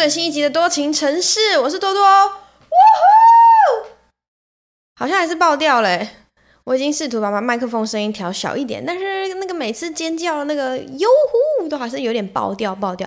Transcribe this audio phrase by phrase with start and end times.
[0.00, 2.02] 最新一集的多情城市，我是多多。
[2.02, 2.30] 哇
[3.82, 3.88] 呼！
[4.98, 6.08] 好像还是爆掉了。
[6.64, 11.06] 我已经试图把麦克风声音调小一点，但是那个每次尖叫那个哟
[11.60, 13.06] 呼都还是有点爆掉爆掉。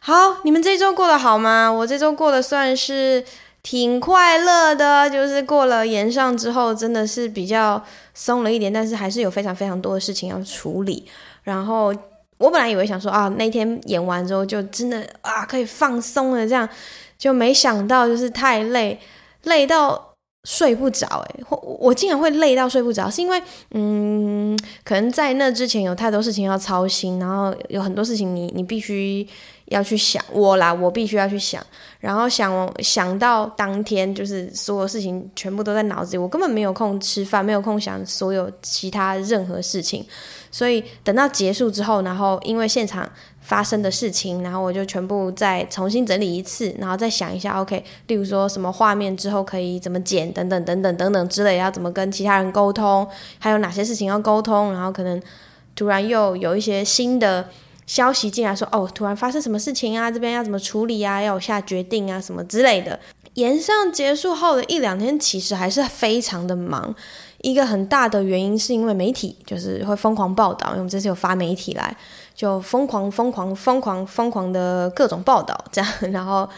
[0.00, 1.70] 好，你们这周过得好吗？
[1.70, 3.24] 我这周过得算是
[3.62, 7.80] 挺快乐的，就是过了炎上之后，真的是比较
[8.14, 11.06] 松了一点，但是还是有非常非常多的事情要处理，
[11.44, 11.94] 然后。
[12.42, 16.68] 我本来以为想说啊，那天演完之后就真的啊可以放松了，这样
[17.16, 18.98] 就没想到就是太累，
[19.44, 21.06] 累到睡不着。
[21.06, 29.26] 诶，我我竟然会累到睡不着，是因为嗯，可能在那之前有太多事情要操心，然后有很多事情你你必须
[29.66, 31.64] 要去想我啦，我必须要去想，
[32.00, 40.04] 然后想想到当天就是所有事情全部都在脑子里，我根本没有空吃饭，没有空想所有其他任何事情。
[40.52, 53.08] 所以等到结束之后，然后因为现场发生的事情，然后我就全部再重新整理一次，然后再想一下，OK，例如说什么画面之后可以怎么剪，等等等等等等之类，要怎么跟其他人沟通，
[53.38, 55.20] 还有哪些事情要沟通，然后可能
[55.74, 57.48] 突然又有一些新的
[57.86, 63.00] 消息进来说，哦，突然发生什么事情啊，这边要怎么处理啊，要我下决定啊，什么之类的。
[63.34, 66.94] 延上结束后的一两天，其实还是非常的忙。
[67.42, 71.94] 一个很大的原因是因为媒体就是会疯狂报道，因为我们这次有发媒体来，
[72.34, 76.48] 就疯狂疯狂疯狂疯狂的各种报道，这样，然后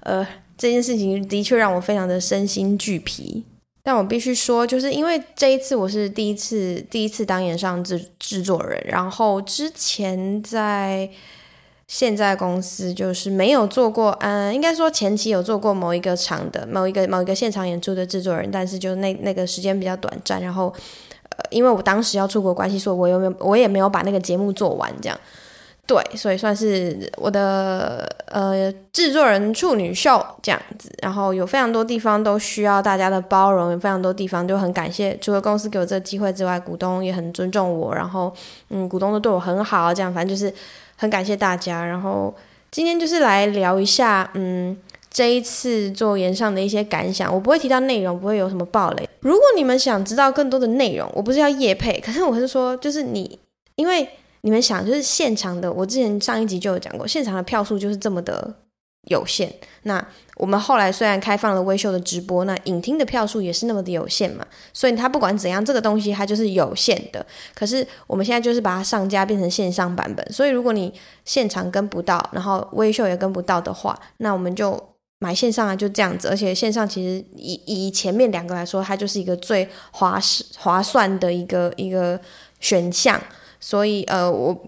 [0.00, 0.24] 呃，
[0.56, 3.44] 这件事情的确让我非常的身心俱疲。
[3.82, 11.10] 但我必须说，就是因为这一次我是第一次第一次当演上制制作人，然后之前在。
[11.86, 20.72] 现在公司就是没有做过，嗯，应该说前期有做过某一个场的某一个某一个现场演出的制作人，但是就那那个时间比较短暂，然后，
[21.28, 25.20] 呃，因为我当时要出国关系，所以我有没有我也没有把那个节目做完，这样，
[25.86, 38.32] 对，所以算是我的呃制作人处女秀这样子，然后有非常多地方都需要大家的包容，有非常多地方就很感谢，除了公司给我这个机会之外，股东也很尊重我，然后
[38.70, 40.50] 嗯，股东都对我很好，这样反正就是。
[41.04, 42.34] 很感谢大家，然后
[42.70, 44.76] 今天就是来聊一下，嗯，
[45.10, 47.32] 这一次做炎上的一些感想。
[47.32, 49.08] 我不会提到内容，不会有什么暴雷。
[49.20, 53.38] 如果你们想知道更多的内容，我不是要夜配， 可是我是说，就是你，
[53.76, 54.08] 因为
[54.40, 58.54] 你们想，就是现场的，我之前上一集就有讲过，现场的票数就是这么的
[59.06, 59.52] 有限。
[59.82, 60.04] 那
[60.36, 67.24] 我们后来虽然开放了微秀的直播，那影厅的票数也是那么的有限嘛，所以它不管怎样，这个东西它就是有限的。
[67.54, 70.92] 可是我们现在就是把它上架变成线上版本，所以如果你
[71.24, 74.82] 现场跟不到，然后微秀也跟不到的话，那我们就
[75.20, 76.28] 买线上啊，就这样子。
[76.28, 80.18] 而且线上其实以以前面两个来说，它就是一个最划
[80.58, 82.18] 划算的一个一个
[82.58, 83.20] 选项。
[83.60, 84.64] 所以呃，我。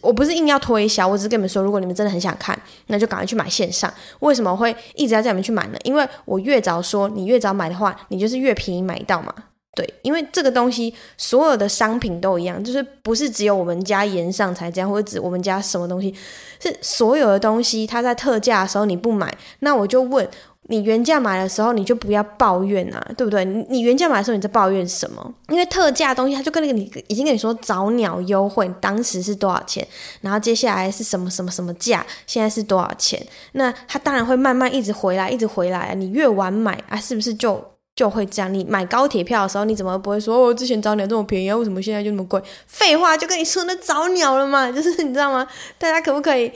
[0.00, 3.92] 我不是硬要推销，我只是跟你们说，如果你们真的很想看，那就赶快去买线上。
[4.20, 5.78] 为什么会一直要叫你们去买呢？
[5.84, 9.32] 因为我越早说，你越早买的话，你就是越便宜买到嘛。
[9.74, 16.12] 对，因为这个东西所有的商品都一样，就是不是只有我们家炎上才这样，或者指我们家什么东西，
[16.60, 20.28] 是所有的东西，它在特价的时候你不买，那我就问。
[20.70, 23.42] 你原价买的时候，你就不要抱怨啊，对不对？
[23.42, 25.34] 你你原价买的时候，你在抱怨什么？
[25.48, 29.86] 因为特价的东西，他就跟那个你已经跟你说早鸟优惠，当时是多少钱，
[30.20, 33.26] 然后接下来是什么什么什么价，现在是多少钱？
[33.52, 35.94] 那他当然会慢慢一直回来，一直回来啊。
[35.94, 37.64] 你越晚买啊，是不是就
[37.96, 38.52] 就会这样？
[38.52, 42.38] 你买高铁票的时候，你怎么不会说哦，之前早鸟这么便宜啊，为什么现在就那么贵？
[42.66, 45.48] 废话，就跟你说那早鸟了嘛， 就是你知道吗？
[45.78, 46.52] 大家可不可以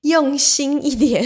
[0.00, 1.22] 用心一点？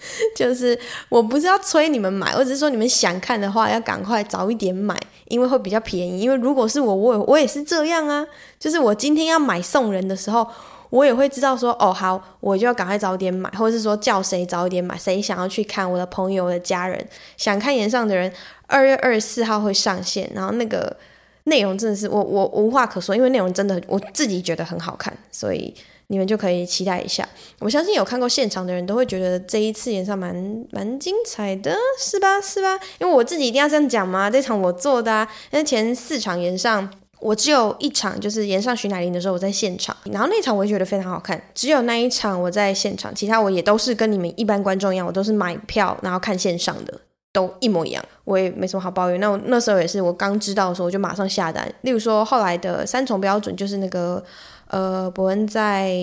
[0.36, 0.78] 就是
[1.08, 6.20] 我不是要催你们买，我只是说你们想看的话，要赶快早一点买，因为会比较便宜。
[6.20, 8.24] 因为如果是我，我我也是这样啊。
[8.60, 10.46] 就是我今天要买送人的时候，
[10.90, 17.04] 我也会知道说，哦，好，我就要赶快早点买，或者是说叫谁早一点买，谁想要去看我的朋友、我的家人
[17.36, 18.32] 想看炎上的人，
[18.68, 20.96] 二月二十四号会上线，然后那个
[21.44, 25.74] 内容真的是我我无话可说，因为内容真的我自己觉得很好看，所以。
[26.10, 27.28] 你们就可以期待一下，
[27.58, 30.34] 我相信有看过现场的人都会觉得这一次演上蛮
[30.70, 32.40] 蛮精彩的，是吧？
[32.40, 32.78] 是吧？
[32.98, 35.28] 因为我自己一定要这样讲嘛，这场我做的啊。
[35.52, 36.90] 因为前四场演上，
[37.20, 47.00] 我只有一场就是演上徐乃麟的时候我在现场，然后那场我也觉得非常好看，只有那一场我在现场，其他我也都是跟你们一般观众一样，我都是买票然后看线上的，
[47.34, 49.20] 都一模一样，我也没什么好抱怨。
[49.20, 51.70] 那我那时候也是，我刚知道的时候我就马上下单。
[51.82, 54.24] 例如说后来的三重标准就是那个。
[54.68, 55.96] 呃，伯恩在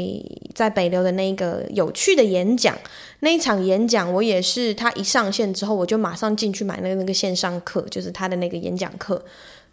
[0.53, 2.75] 在北流的那个有趣的演讲，
[3.19, 9.23] 那一场演讲，我也是他一上线之后，我就马上进去买那个那个线上课，就是他的那个演讲课。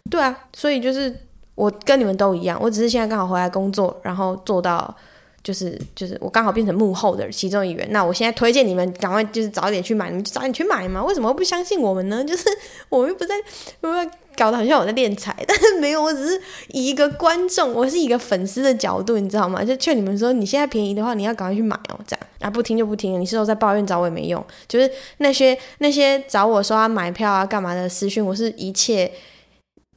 [0.09, 1.15] 对啊，所以就是
[1.55, 4.95] 我跟你们都一样，我只是现在刚好回来工作，然后做到
[5.43, 7.85] 就是就是我刚好变成幕后的其中一员。
[7.91, 11.03] 那我现在推荐你们赶快就是早点去买，你们就早点去买嘛。
[11.03, 12.23] 为什么不相信我们呢？
[12.25, 12.45] 就是
[12.87, 13.35] 我们又不在，
[13.81, 19.63] 因为搞得好像我在敛财，但是没有，我只是以一个观众，我是一个粉丝的角度，你知道吗？
[19.63, 24.43] 就劝你们说，你现在便宜的话，你要赶快去买哦，这样啊，不听就不听，你是后在抱怨找我也没用。
[24.67, 29.11] 就是那些那些找我说要买票啊干嘛的私讯，我是一切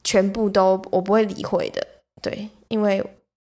[0.03, 1.87] 全部都我不会理会的，
[2.21, 3.01] 对，因为。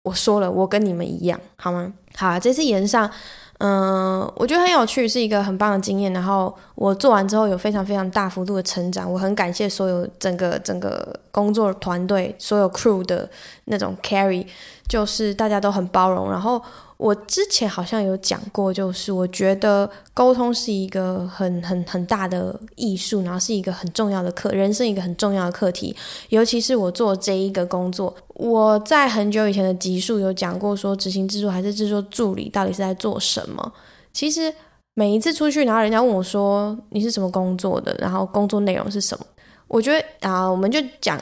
[0.05, 1.93] 我说了，我跟你们一样，好吗？
[2.15, 3.11] 好，这次演上，
[3.59, 6.12] 嗯、我觉得很有趣，是一个很棒的经验。
[6.12, 13.29] 然后我做完之后有非常非常大幅度的成长，我很感谢所有整个整个工作团队，所有 crew 的
[13.65, 14.47] 那种 carry，
[14.87, 16.62] 就是大家都很包容，然后。
[16.96, 25.94] 我之前好像有讲过，就是我觉得沟通是一个很很很大的艺术，然后是一个很重要的课，人生一个很重要的课题。
[26.29, 33.73] 尤其是我做这一个工作，我在很久以前的集数有讲过，说执行制作还是制作助理到底是在做什么。
[34.12, 34.52] 其实
[34.94, 39.26] 每一次出去，然后人家问我说你是什么工作的，然后工作内容是什么，
[39.67, 41.20] 我觉得啊，我们就讲。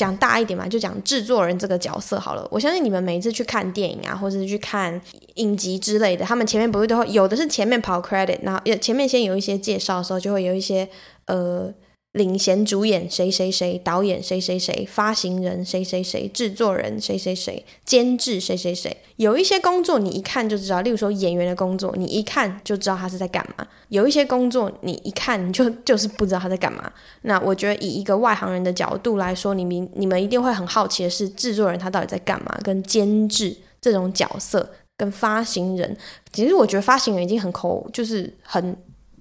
[0.00, 2.48] 讲大一点嘛，就讲制作人这个角色好了。
[2.50, 5.00] 我相信你们每一次去看电影啊，或者是去看
[5.34, 10.88] 影集之类的，他们前面不会都会有的是前面跑 credit，然后前面先有一些介绍的时候，就会有一些
[11.26, 11.72] 呃。
[12.12, 18.96] 领衔主演谁谁谁，导演谁谁谁，发行人谁谁谁，制作人谁谁谁，监制谁谁谁。
[19.14, 23.64] 有一些工作你一看就知道，例如说演员的工作，你一看就知道他是在干嘛。
[23.90, 26.92] 有一些工作你一看你就就是不知道他在干嘛。
[27.22, 32.58] 那我觉得以一个外行人的角度来说，你们你们一定会很好奇的是，制作人他到底在干嘛？
[32.64, 35.96] 跟监制这种角色，跟发行人，
[36.32, 38.76] 其实我觉得发行人已经很抠，就是很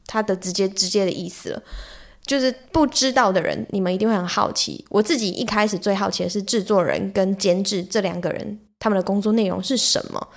[0.07, 1.61] 他的直接直接的意思了。
[2.29, 4.85] 就是不知道的人，你们一定会很好奇。
[4.89, 10.27] 我自己一开始最好奇的是制作人跟监制这两个人，他们的工作内容是什么。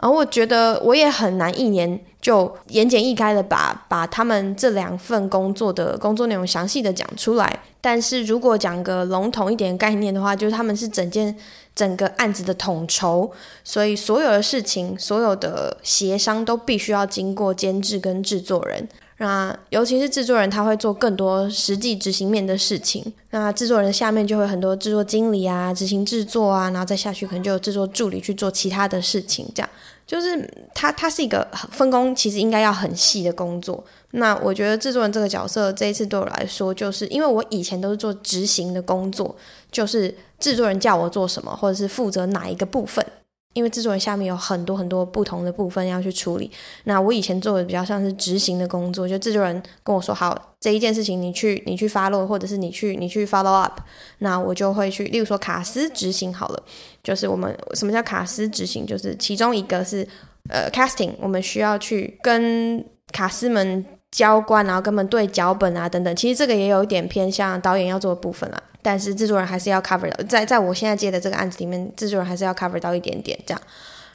[0.00, 7.60] 然后我觉得我也很难一年就言简意赅的把把他们这两份工作的工作内容详细的讲出来。
[7.80, 11.36] 但是如果讲个笼统一点的概念的话，就是他们是整件
[11.74, 13.28] 整个案子的统筹，
[13.64, 18.88] 所以所有的事情、所有的协商都必须要经过监制跟制作人。
[19.22, 23.12] 那尤其是制作人，他会做更多实际执行面的事情。
[23.30, 29.48] 那制作人下面就会很多制作经理啊、执行制作啊，然后再下去可能就有制作助理去做其他的事情。
[29.54, 29.70] 这样
[30.04, 33.84] 就是他，他是一个分工其实应该要很细的工作。
[34.10, 39.36] 那我觉得制作人这个角色这一次对我来说，就是因为我以前都是做执行的工作，
[39.70, 43.06] 就是制作人叫我做什么，或者是负责哪一个部分。
[43.54, 46.50] 因为制作人下面有很多很多不同的部分要去处理，
[46.84, 53.80] 那我以前做的比较像是执行的工作，就制作人跟我说好这一件事情你去你去 follow，或者是你去你去 follow up，
[54.18, 56.62] 那我就会去，例如说卡司执行好了，
[57.02, 60.06] 就是我们什么叫卡司执行，就是其中一个是
[60.48, 68.62] 呃 casting，我们需要去跟卡司们交关，然后跟他们对脚本啊等等，其实这个也有一点偏向导演要做的部分啦。
[68.84, 73.62] 但是制作人还是要 cover 的，在在我现在接的这个案子里面，制作人还是要 cover 到一点点这样，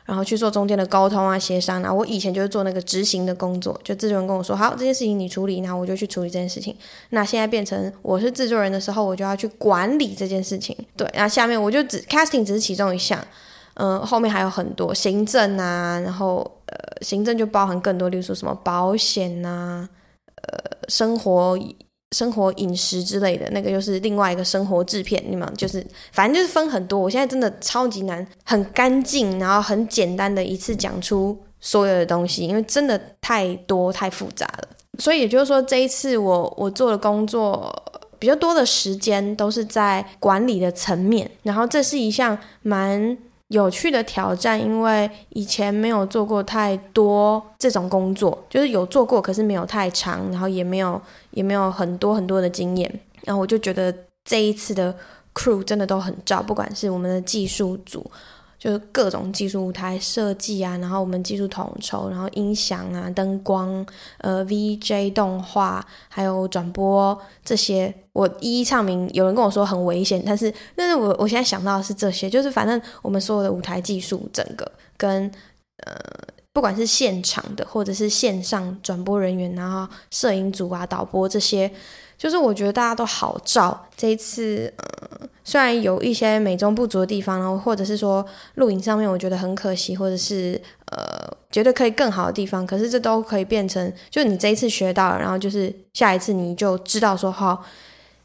[0.03, 1.93] 然后去做中间的沟通啊、协商啊。
[1.93, 6.75] 我以前就是做那个执行的工作，就制作人跟我说好这件事情你处理，然后我就去处理这件事情。
[7.11, 10.75] 那现在变成我是制作人的时候，我就要去管理这件事情。
[10.97, 13.25] 对，那下面我就只 casting 只是其中一项，
[13.75, 19.87] 嗯、后面还有很多行政啊，然后呃，行政就包含更多，例如说什么保险呐、
[20.35, 21.57] 呃，生活。
[22.15, 26.97] 生活饮食之类的那个又是另外一个生活制片，你们就是反正就是分很多。
[26.97, 34.69] 我现在真的超级难，很干净，然后很简单的一次讲出所有的东西，因为真的太多太复杂了。
[34.99, 37.73] 所以也就是说，这一次我我做的工作
[38.17, 43.17] 比较多的时间都是在管理的层面，然后这是一项蛮。
[43.49, 51.01] 有趣的挑战，因为以前没有做过太多这种工作，就是有做过，可是没有太长，然后也没有
[51.37, 53.93] 也没有很多很多的经验，然后我就觉得
[54.25, 54.91] 这一次的
[55.35, 58.09] crew 真的都很照，不管是我们的技术组。
[58.59, 63.85] 就是各种技术舞台设计啊，然后我们技术统筹，然后音响啊、灯光、
[64.17, 67.15] 呃 VJ 动画，还有转播
[67.45, 69.07] 这些，我一一唱名。
[69.13, 75.31] 有人跟我说很危险，但是但是我我现在想到的是这些，就是反正我们所有的舞台技术，整个跟
[75.85, 75.93] 呃
[76.57, 81.71] 不管是现场的或者是线上转播人员，然后摄影组啊、导播这些。
[82.17, 97.63] 就是我觉得大家都好照，这一次，呃，虽然有一些美中不足的地方，然后或者是说录影上面我觉得很可惜，或者是呃觉得可以更好的地方，可是这都可以变成，就你这一次学到了，然后就是下一次你就知道说好，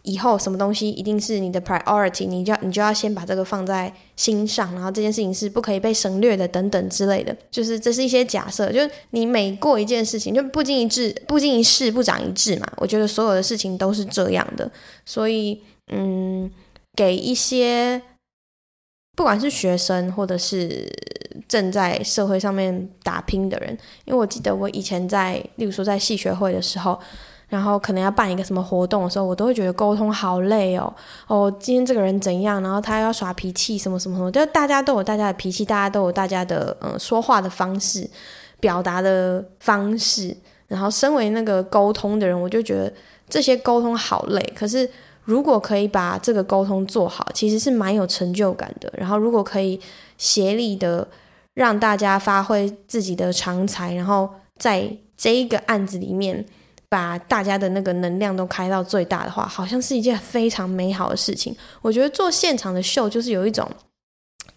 [0.02, 7.36] 以后什么东西一定是你的 priority，你就要你就要先把这个放在心上，然后这件事情是不可以被省略的，等等之类的。
[7.52, 12.66] 就是这是一些假设，就是你每过一件事情，就不经一事不经一事不长一智嘛。
[12.78, 14.68] 我觉得所有的事情都是这样的，
[15.06, 16.50] 所以嗯，
[16.96, 18.02] 给一些
[19.16, 20.90] 不管是学生或者是
[21.46, 26.98] 正在社会上面打拼的人，因为我记得我以前在，例如说在系学会的时候。
[27.52, 30.90] 然后可能要办一个什么活动的时候，我都会觉得沟通好累哦。
[31.26, 32.62] 哦，今天这个人怎样？
[32.62, 38.08] 然后他要耍脾气，什么什么什么，就大家都有大家的脾气，大家都有大家的嗯说话的方式，
[38.58, 40.34] 表达的方式。
[40.66, 42.90] 然后身为那个沟通的人，我就觉得
[43.28, 44.40] 这些沟通好累。
[44.56, 44.88] 可是
[45.24, 48.90] 如果可以把这个沟通做好，其实是蛮有成就感的。
[48.96, 49.78] 然后如果可以
[50.16, 51.06] 协力的
[51.52, 56.42] 让大家发挥自己的长才，然后在这一个案子里面。
[56.92, 61.56] 把大家的那个能量都开到最大的话，好像是一件非常美好的事情。
[61.80, 63.66] 我觉得做现场的秀就是有一种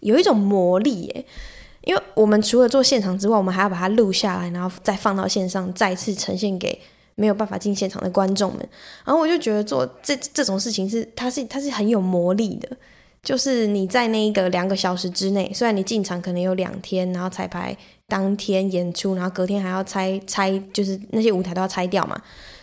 [0.00, 1.24] 有一种魔力耶，
[1.84, 6.78] 因为我们除了做现场之外，我们还要把它录下来，然后再放到线上，再次呈现给
[7.14, 8.68] 没有办法进现场的观众们。
[9.06, 12.76] 然后我就觉得做这这种事情是它是它是很有魔力的，
[13.26, 17.76] 就是你在那一个两个小时之内，虽然你进场可能有两天，然后彩排。
[18.08, 22.16] 当天演出，然后隔天还要拆拆，就是那些舞台都要拆掉嘛。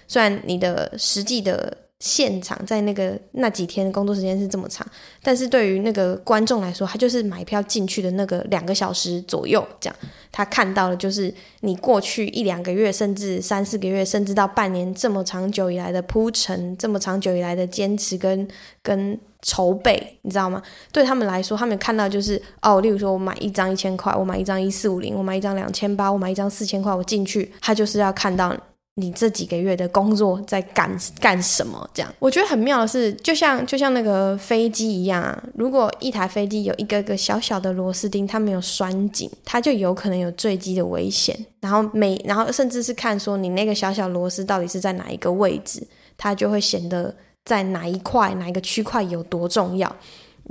[0.08, 4.86] 虽然你的实际的现场在那个那几天的工作时间是这么长，
[5.22, 9.95] 但是对于那个观众来说，他就是买票进去的那个两个小时左右，这样
[10.29, 18.45] 他看到的就是你过去一两个月，甚至三四个月，甚至到半年这么长久以来的铺陈，这么长久以来的坚持跟
[18.81, 19.17] 跟。
[19.45, 20.63] 筹备，你知道吗？
[20.93, 28.55] 对他们来说，他们看到就是哦，例如说我买一张一千块，我买一张一四五零，我买一张两千八，我买一张四千块，我进去，他就是要看到
[28.96, 31.90] 你这几个月的工作在干干什么。
[31.94, 41.38] 这样，我觉得很妙的是，就像就像那个飞机一样啊，如果一台飞机有一个个小小的螺丝钉，它没有拴紧，它就有可能有坠机的危险。
[41.60, 45.86] 然后每然后甚至是看说你那个小小螺丝到底是在哪一个位置，
[46.18, 47.14] 它就会显得。
[47.46, 49.94] 在哪一块、哪一个区块有多重要？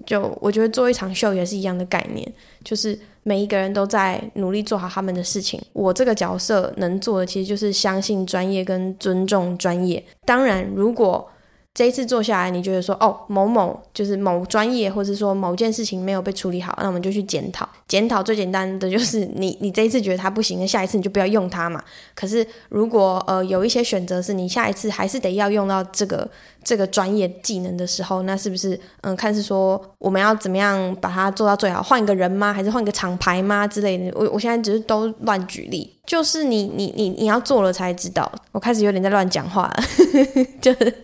[0.06, 2.32] 就我觉得做一场秀也是一样的概念，
[2.64, 5.60] 就是每一个人都在努力做好他们的事情。
[5.72, 10.02] 我这个角色能做的，其实就是相信专业跟尊重专业。
[10.24, 11.28] 当然，如果
[11.74, 17.66] 这一次做下来，你觉得说哦，某某就是某专业，或者说某件事情没有被处理好，那我们就去检讨。
[17.88, 21.82] 检讨最简单的就是你，你这一次觉得它不行，那下一次你就不要用它嘛。
[22.14, 26.30] 可是如果呃有一些选择是你下一次还是得要用到这个
[26.64, 31.82] 这个专业技能的时候，那是不是嗯看是说我们要怎么样把它做到最好？
[31.82, 32.52] 换一个人吗？
[32.52, 33.66] 还是换个厂牌吗？
[33.66, 34.12] 之类的。
[34.14, 38.30] 我我现在只是都乱举例，就是你你你你要做了才知道。
[38.52, 39.84] 我开始有点在乱讲话了，
[40.60, 40.94] 就是。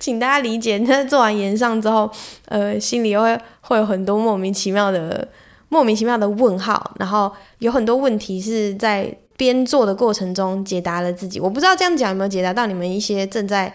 [0.00, 2.10] 请大家理解，那做完炎上之后，
[2.46, 5.28] 呃，心里会会有很多莫名其妙的、
[5.68, 11.38] 莫名其妙的问号，然后有很多问题是在编做的过程中解答了自己。
[11.38, 13.72] 我不知道这样讲有没有解答到你们一些正在，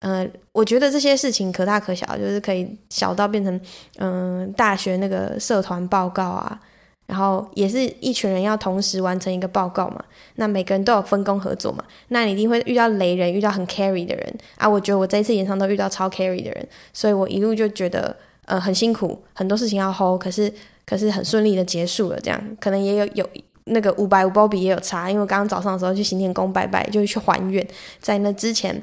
[0.00, 3.60] 呃，我觉得这些事情可大可小，就是可以小到变成，
[3.98, 6.60] 嗯、大学那个社团报告啊。
[7.06, 10.00] 然后也是一群人要同时完成一个报告嘛，
[10.36, 14.68] 那每个人都有分工合作嘛，那你一定会遇到雷人，遇到很 carry 的人啊。
[14.68, 20.52] 我觉得我这一次演唱都遇到超 carry 的人，所以我一路就觉得呃很辛苦，很多事情要 hold，可是
[20.86, 22.20] 可是很顺利的结束了。
[22.20, 23.28] 这样可能也有有
[23.64, 27.66] 那个五百五包比也有差，因为刚刚早上的时候去行天宫拜拜，就去还愿，
[28.00, 28.80] 在那之前。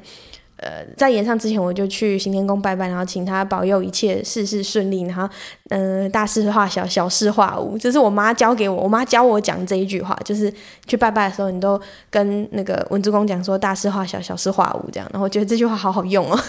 [0.58, 5.28] 呃，在演唱之前，我就去行天宫拜拜，然后请他保佑一切事事顺利，然后，
[5.70, 10.52] 嗯、大事化小，小事化无，这是我妈教给我，我妈教我讲这一句话，就是
[10.86, 16.38] 去拜拜的时候，你都跟那个文殊公讲说大事化小，小事化无这样，然后我觉得这句话好好用哦。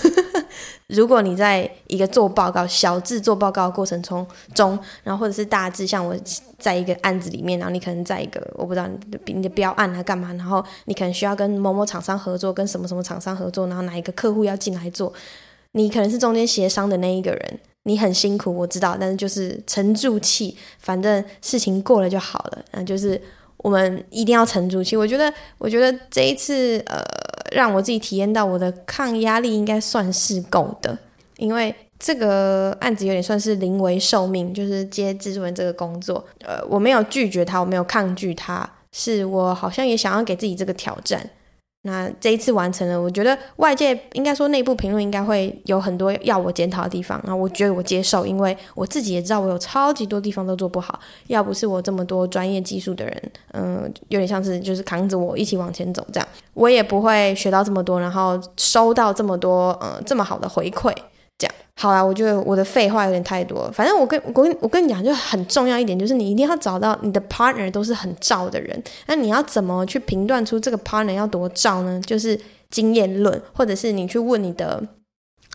[0.88, 4.25] 如果你在一个做报告、小字做报告的过程中
[4.56, 6.16] 中，然后或者是大字，像我
[6.58, 15.13] 在一个案子里面，然后你可能在一个我不知道你的你的标案啊干嘛，然后你可能需要跟某某厂商合作，跟什么什么厂商合作，然后哪一个客户要进来做，
[15.74, 23.22] 你可能是中间协商的那一个人，你很辛苦，我知道，但是就是沉住气，反正事情过了就好了，那就是。
[23.62, 24.96] 我们一定要沉住气。
[24.96, 27.03] 我觉得，我觉得这一次，呃，
[27.51, 30.98] 让我自己体验到我的抗压力应该算是够的，
[31.36, 36.25] 因为这个案子有点算是临危受命，就是接制作人这个工作。
[36.46, 41.29] 呃，我没有拒绝他，我没有抗拒他，是我好像也想要给自己这个挑战。
[41.83, 60.93] 那这一次完成了，我觉得外界应该说内部评论应该会有很多要我检讨的地方，那我觉得我接受，因为我自己也知道我有超级多地方都做不好，要不是我这么多专业技术的人，嗯、有点像是就是扛着我一起往前走这样，我也不会学到这么多，然后收到这么多呃这么好的回馈。
[61.81, 63.71] 好啦，我觉得我的废话有点太多。
[63.71, 68.83] 反正我跟我跟我跟你讲，就很重要一点，就是你一定要找到你的 partner 都是很照的人。
[69.05, 71.98] 那你要怎么去评断出这个 partner 要多照呢？
[72.05, 72.38] 就是
[72.69, 74.83] 经验论，或者是你去问你的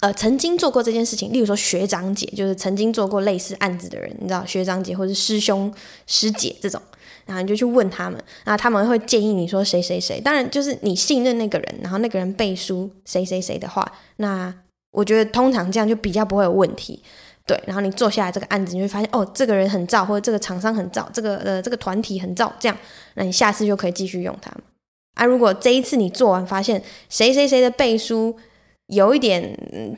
[0.01, 5.71] 呃曾经做过这件事情，例如说学长姐，就是曾经做过类似案子的人，你知道学长姐或者师兄
[6.07, 6.81] 师姐这种，
[7.27, 10.19] 然后你就去问他们，然后他们会建议你说谁谁谁。
[10.23, 14.55] 当然就是你信任那个人，然后那个人背书谁谁谁的话，那。
[14.95, 17.03] 我觉得通常这样就比较不会有问题，
[17.45, 17.61] 对。
[17.67, 22.79] 然后你做下来这个案子，你会发现哦，这个人很造，或者这个厂商很造，这个呃这个团体很造，这样，
[23.15, 24.51] 那你下次就可以继续用它。
[25.15, 28.37] 啊，如果这一次你做完发现谁谁谁的背书
[28.95, 29.43] 有一点，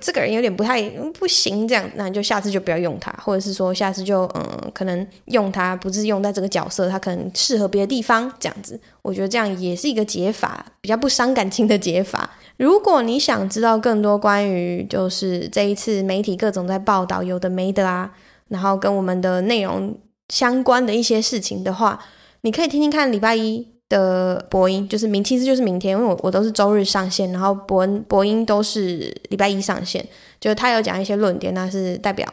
[0.00, 0.82] 这个人有点不太
[1.18, 4.42] 不行，这样，那你就下次就不要用它，或者是说下次就嗯
[4.74, 8.80] 可能用它不是用在这个角色，它可能适合别的地方，这样子。
[9.02, 12.30] 我觉得这样也是一个解法，比较不伤感情的解法。
[12.56, 18.10] 如果你想知道更多关于就是这一次媒体各种在报道有的没的啊，
[18.48, 19.94] 然后跟我们的内容
[20.28, 22.02] 相关的一些事情的话，
[22.40, 30.06] 你可以听听看礼拜一的播音，就是明其实就是明天，因为我我都是周日上线，然后播音播音都是礼拜一上线，
[30.40, 32.26] 就是他有讲一些论点，那是代表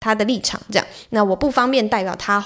[0.00, 2.44] 他的立场这样，那我不方便代表他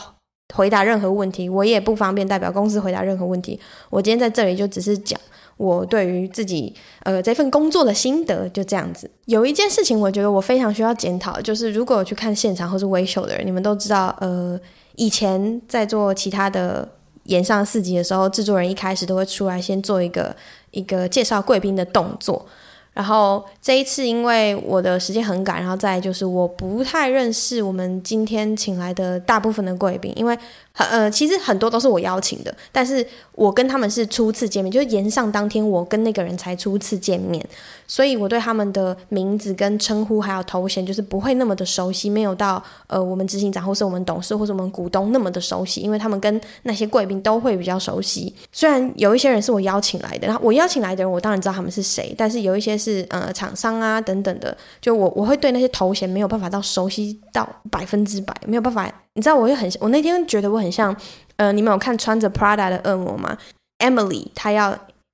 [0.54, 3.59] 回答任何问题，我也不方便代表公司回答任何问题，
[3.90, 5.18] 我今天在这里就只是讲。
[5.56, 9.09] 我对于自己呃这份工作的心得就这样子。
[9.26, 14.59] 有一件事情，我觉得我非常需要检讨，就是如果去看现场或是微秀的人，你们都知道，呃，
[14.97, 16.88] 以前在做其他的
[17.25, 20.35] 演上四集的时候，制作人一开始都会出来先做一个
[20.71, 22.47] 一个介绍贵宾的动作。
[22.93, 30.38] 然后这一次，因为我的时间很赶，然后再就是我不太认识我们今天请来的大部分的贵宾，因为。
[30.76, 37.45] 呃，其实很多都是我邀请的，但是我跟他们是初次见面，就是延上当天我跟那个人才初次见面，
[37.87, 48.34] 所以我对他们的名字跟称呼还有头衔就是不会那么的熟悉，没有到呃我们执行长或是我们董事或是我们股东那么的熟悉，因为他们跟那些贵宾都会比较熟悉。
[48.50, 58.93] 虽然有一些人是我邀请来的，然后我邀请来的人我当然知道他们是谁，但是有一些是呃厂商啊等等的，就我我会对那些头衔没有办法到熟悉到百分之百，没有办法。
[59.15, 60.95] 你知道，我也很，我那天觉得我很像，
[61.37, 63.39] 呃，你们有看穿着 Prada 的恶魔吗
[63.79, 64.71] ？Emily，她要，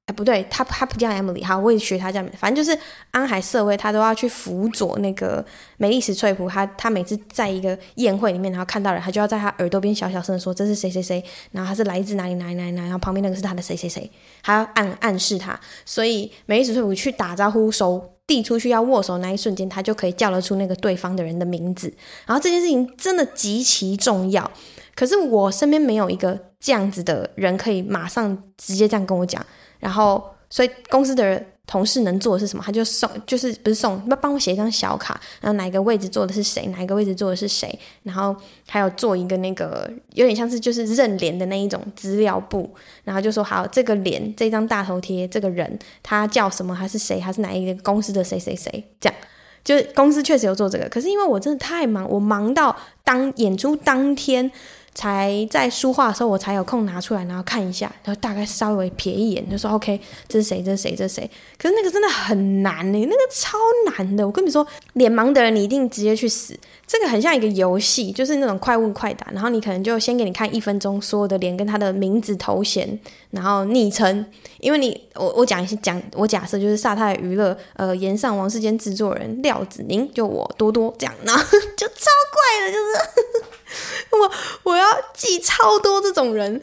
[0.07, 2.79] 哎，不对，她她不叫 Emily，好，我也学她叫，反正就是
[3.11, 5.45] 安海瑟薇，她都要去辅佐那个
[5.77, 14.11] 梅丽史翠普，她她每次在一个宴会里面，然后看到人，她就要在她耳朵边小小声的说这是谁谁谁，然后他是来自哪里哪里哪里哪里，然后旁边那个是他的谁谁谁，
[14.43, 18.15] 还要暗暗示他，所以梅丽史翠普去打招呼收。
[18.31, 21.93] 递出去要握手那一瞬间，他就可以叫得出那个对方的人的名字。
[22.27, 24.49] 然后这件事情真的极其重要。
[24.95, 29.45] 可是我身边没有一个这样子的人可以马上直接这样跟我讲。
[29.81, 31.45] 然后，所以公司的人。
[31.71, 32.65] 同事能做的是什么？
[32.67, 38.35] 他就送，就是不是送，要帮我写一张小卡，然后哪一个位置坐的是谁，哪一个位置坐的是谁，然后
[38.67, 42.69] 还有做一个那个有点像是就是认脸的那一种资料簿，
[43.05, 46.75] 然后就说好，这个脸这张大头贴，这个人他叫什么？
[46.77, 47.21] 他是谁？
[47.21, 48.85] 他是哪一个公司的谁谁谁？
[49.01, 49.17] 这样，
[49.63, 54.51] 就是公司确实有做这个，可是因为我真的太忙，我忙到当演出当天。
[54.95, 60.63] 才在书画的时候，我才有空拿出来，然后看一下，然后大概稍微瞥一眼，就说 OK，这是谁？
[60.63, 60.95] 这是谁？
[60.95, 61.31] 这是谁？
[61.57, 63.57] 可是那个真的很难呢，那个超
[63.91, 64.27] 难的。
[64.27, 66.59] 我跟你说，脸盲的人你一定直接去死。
[66.87, 72.99] 这个很像一个游戏，就是那种快问快答，然后你可能就先给你看一分钟所有的脸跟他的名字、头衔，
[73.31, 74.27] 然后昵称，
[74.59, 81.43] 因为你我我讲一些讲，我假设就是萨泰娱乐呃炎上王世坚制作人廖子宁，就我多多这样，然后
[81.77, 83.60] 就超怪的，就是。
[84.13, 86.61] 我我要记超多这种人，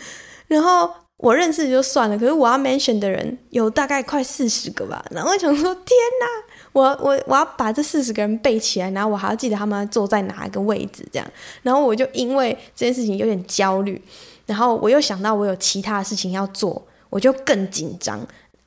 [0.48, 5.04] 然后我认识就算了，可是我要 mention 的人有大概快四十个吧。
[5.12, 6.28] 然后我想说，天哪，
[6.74, 11.28] 我我我要把这四十个人背起来，然后我还要记得他们坐在哪一个位置，这样。
[11.64, 14.02] 然后我就因为这件事情有点焦虑，
[14.46, 18.20] 然后我又想到我有其他的事情要做，我就更紧张。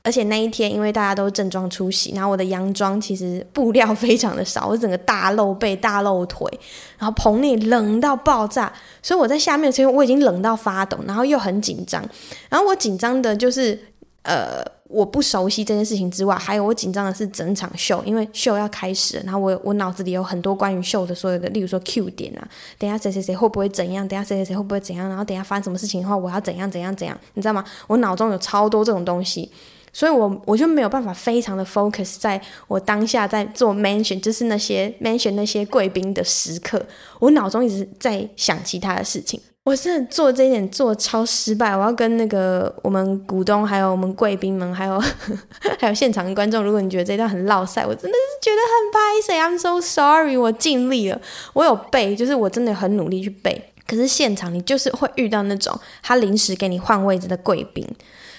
[0.03, 6.49] 而且那一天，因为大家都正装出席，然后我的洋装其实布料非常的少，我整个大露背、大露腿，
[6.97, 12.03] 然后棚内冷到爆炸，所以我在下面的时候我已经冷到发抖，然后又很紧张。
[12.49, 13.79] 然后我紧张的就是，
[14.23, 22.41] 呃，我不熟悉这件事情之外，还有我紧张的是整场秀，因为秀要开始，然后我我脑子里有很多关于秀的所有的，例如说 Q 点啊，
[22.79, 27.63] 等下谁谁谁会不会怎样，等下谁谁谁会不会怎样，然后等下发生什么事情的话，我要怎样怎样怎样，你知道吗？
[27.85, 29.51] 我脑中有超多这种东西。
[29.93, 36.81] 所以我我就没有办法非常的 focus 在我当下在做 mention，就是那些 mention 那些贵宾的时刻，
[37.19, 39.39] 我脑中一直在想其他的事情。
[39.63, 44.99] 我真的做这一点做超失败，我要跟那个我们股东，还有我们贵宾们，还有
[45.79, 51.21] 还有现场的观众，如果你觉得这段很落赛，我真的是觉得很拍谢，I'm so sorry，我尽力了，
[51.53, 53.61] 我有背，就是我真的很努力去背。
[53.85, 57.87] 可是现场你就是会遇到那种他临时给你换位置的贵宾，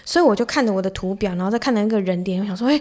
[0.05, 2.81] 所以我就看着我的图表，然后再看着那个人点，我想说，哎，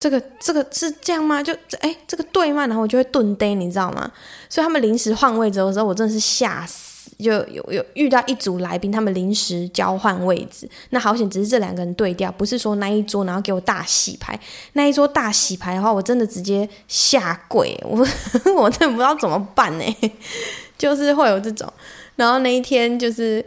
[0.00, 1.42] 这个这个是这样吗？
[1.42, 2.66] 就哎，这个对吗？
[2.66, 4.10] 然后我就会顿呆，你知道吗？
[4.48, 14.38] 所以他们临时换位置的时候，我真的是吓死，就有有遇到一组来宾，他们临时交换位置，那好险，只是这两个人对调，不是说那一桌然后给我大洗牌，
[14.74, 18.06] 那一桌大洗牌的话，我真的直接下跪，我
[18.56, 19.84] 我真的不知道怎么办呢。
[20.76, 21.72] 就是会有这种，
[22.16, 23.42] 然后那一天就是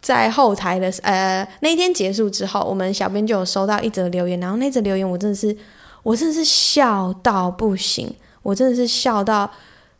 [0.00, 5.56] 在后台的呃，那一天结束之后，我们小编就有收到一则留言，然后那则留言我真的是，
[6.02, 9.50] 我真的是笑到不行，我真的是笑到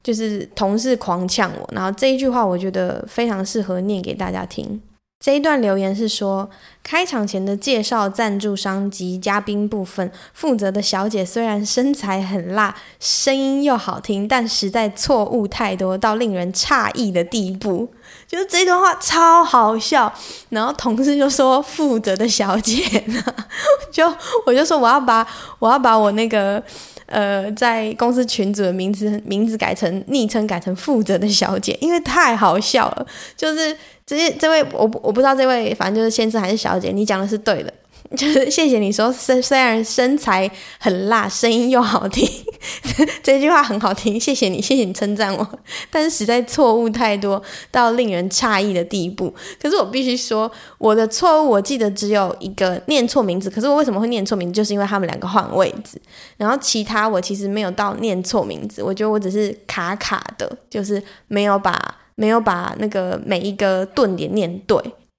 [0.02, 4.80] 就是同事狂呛我，然后这一句话我觉得非常适合念给大家听。
[5.26, 6.48] 这一段留言是说，
[6.84, 17.92] 开场前的介绍赞助商及嘉宾部分，负责的小姐虽然身材很辣，声音又好听，但实在错误太多，到令人诧异的地步。
[18.28, 20.14] 就是这段话超好笑，
[20.50, 23.20] 然后同事就说负责的小姐呢，
[23.90, 24.06] 就
[24.46, 25.26] 我就说我要把
[25.58, 26.62] 我要把我那个
[27.06, 33.76] 呃在公司群组的名字名字改成昵称改成负责的小姐，因为太好笑了，就是。
[34.08, 37.74] 这这位我我不知道这位，反正就是先生还是小姐，你讲的是对的，
[38.14, 42.28] 就是谢谢你说，虽虽然身材很辣，声音又好听，
[43.22, 45.58] 这句话很好听，谢谢你，谢谢你称赞我，
[45.90, 49.34] 但是实在错误太多，到令人诧异的地步。
[49.60, 56.00] 可是我必须说，我的错误我记得只有一个念错名字，可是我为什么会念错名字，就是因为他们两个换位置，
[56.36, 61.96] 然后其他我其实没有到念错名字，我觉得我只是卡卡的，就是没有把。
[62.18, 64.74] 没有把那个每一个顿点念对，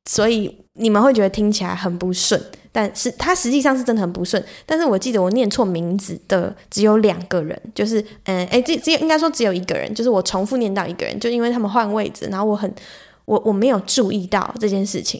[0.09, 2.43] 所以你们会觉得听起来很不顺，
[2.77, 4.43] 但是他实际上是真的很不顺。
[4.67, 12.71] 但是我记得我念错名字的只有两个人，就是嗯，哎，这只应该说只有一个人，就是我重复念到一个人，就因为他们换位置，然后我很
[13.25, 15.19] 我我没有注意到这件事情。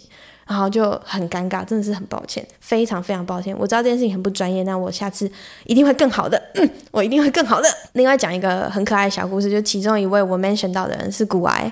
[0.49, 3.53] 然后就很尴尬，真的是很抱歉，非常非常抱歉。
[3.59, 5.29] 我知道这件事情很不专业，那我下次
[5.65, 6.41] 一定会更好的，
[6.89, 7.67] 我一定会更好的。
[7.95, 11.69] 另外讲一个很可爱的小故事，就其中一位我 mention 到的人是股癌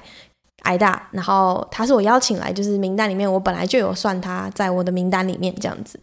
[0.66, 6.00] 挨大，然后他是我邀请来，就是名单里面我本来就有算他在我的名单里面这样子。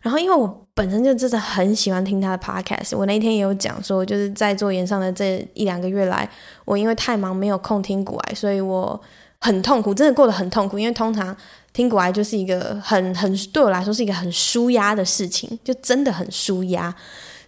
[0.00, 6.28] 然后因为我本身就真的很喜欢听他的 podcast，我那天也有讲说，就是在做演上的这一两个月来，
[6.64, 9.00] 我因为太忙没有空听古癌，所以我
[9.40, 11.36] 很痛苦，真的过得很痛苦，因为通常。
[11.74, 16.94] 听古癌就是一个很很对我来说是一个很舒压的事情，就真的很舒压。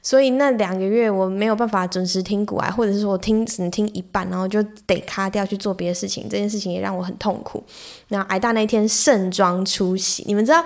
[0.07, 6.29] 所以那两个月我没有办法准时听股癌，或者是说我听只能听一半，然后就得卡掉去做别的事情。
[6.29, 7.61] 这件事情也让我很痛苦。
[8.07, 10.65] 然后癌大那天盛装出席，你们知道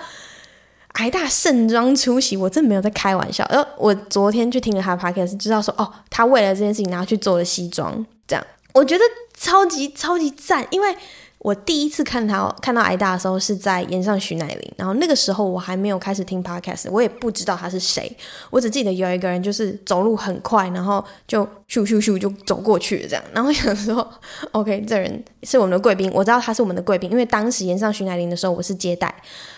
[0.98, 3.42] 癌大盛装出席，我真的没有在开玩笑。
[3.46, 9.02] 呃，我昨天去听了他的 podcast，知道说哦，他为了这件事情然后去做了西装，这样我觉得
[9.38, 10.94] 超级超级赞，因为。
[11.40, 18.14] 我第一次看他看到挨打的时候是在岩上徐乃麟，然后那个时候我还没有开始听 podcast，我也不知道他是谁，
[18.50, 24.06] 我只记得有一个人就是走路很快，然后就咻咻咻就走过去了这样，然后想说
[24.52, 29.14] ，OK，这人是我们的贵宾，我知道他是我们的贵宾，因为当时岩上徐乃麟的时候我是接待，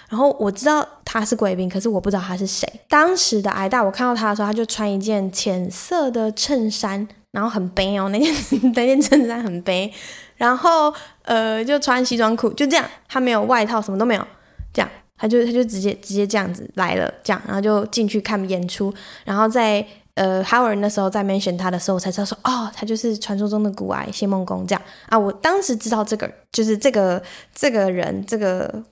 [0.08, 2.72] 然后我知道他是贵宾，可是我不知道他是谁。
[2.88, 8.32] 当时的挨打，我看到他的时候，他就穿一件浅色的衬衫，然后很悲哦，那件
[8.72, 9.92] 那件衬衫很悲。
[10.36, 10.92] 然后，
[11.22, 14.26] 呃，就穿西装裤，就这样，他没有外套，什么都没有，
[14.72, 18.92] 这样，他就他就直接直接这样子来了，这样，然后就进去看演出，
[19.24, 27.22] 然后在呃，Howard 那时候在 mention 他的时候，我才知道说，哦，他就是传说中的古埃谢孟公这样啊，我当时知道这个就是这个
[27.54, 28.82] 这个人这个。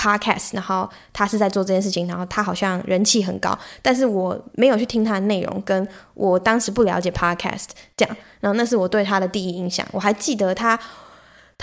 [0.00, 10.80] Podcast，然后他是在做这件事情，然后他好像人气很高，但是我没有去听他的内容，跟我当时不了解 Podcast 这样，然后那是我对他的第一印象，我还记得他。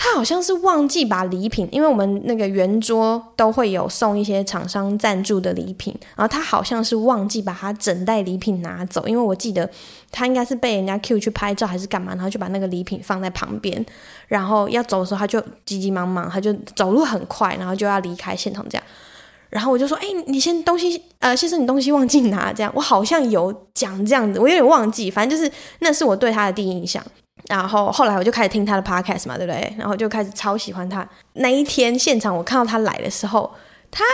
[0.00, 9.68] 他好像是忘记把礼品，因为我们那个圆桌都会有送一些厂商赞助的礼品，然后他好像是忘记把他整袋礼品拿走，因为我记得
[10.12, 13.84] 他应该是被人家 cue 去拍照还是干嘛，然后就把那个礼品放在旁边，
[14.28, 18.84] 然后要走的时候他就急急忙忙，他就走路很快，然后就要离开现场这样，
[19.50, 27.04] 然后我就说，哎，你先东西，呃，先生你东西忘记拿这样，我好像有讲这样子，我有点忘记，反正就是那是我对他的第一印象。
[27.48, 29.74] 然后后来我就开始听他的 podcast 嘛，对不对？
[29.78, 31.08] 然后就开始超喜欢他。
[31.32, 33.50] 那一天现场我看到他来的时候，
[33.90, 34.04] 他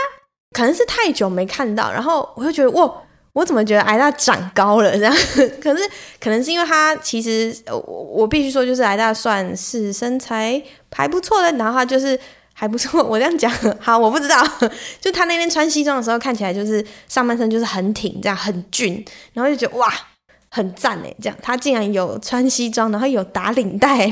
[0.51, 2.89] 可能是太久没看到，然后我就觉得哇，
[3.33, 5.13] 我怎么觉得癌大长高了这样？
[5.61, 5.83] 可是
[6.19, 10.61] 可能是因为他其实我我必须说，就是癌大算是身材
[10.93, 12.17] 还不错的，然后他就是
[12.53, 13.03] 还不错。
[13.03, 14.41] 我这样讲好，我不知道，
[15.01, 19.93] 就他那天穿西装的时候看起来就是上半身就是很挺，这样很俊，然后就觉得哇。
[20.55, 24.09] 很赞哎，这样他竟然有穿西装，然后有打领带，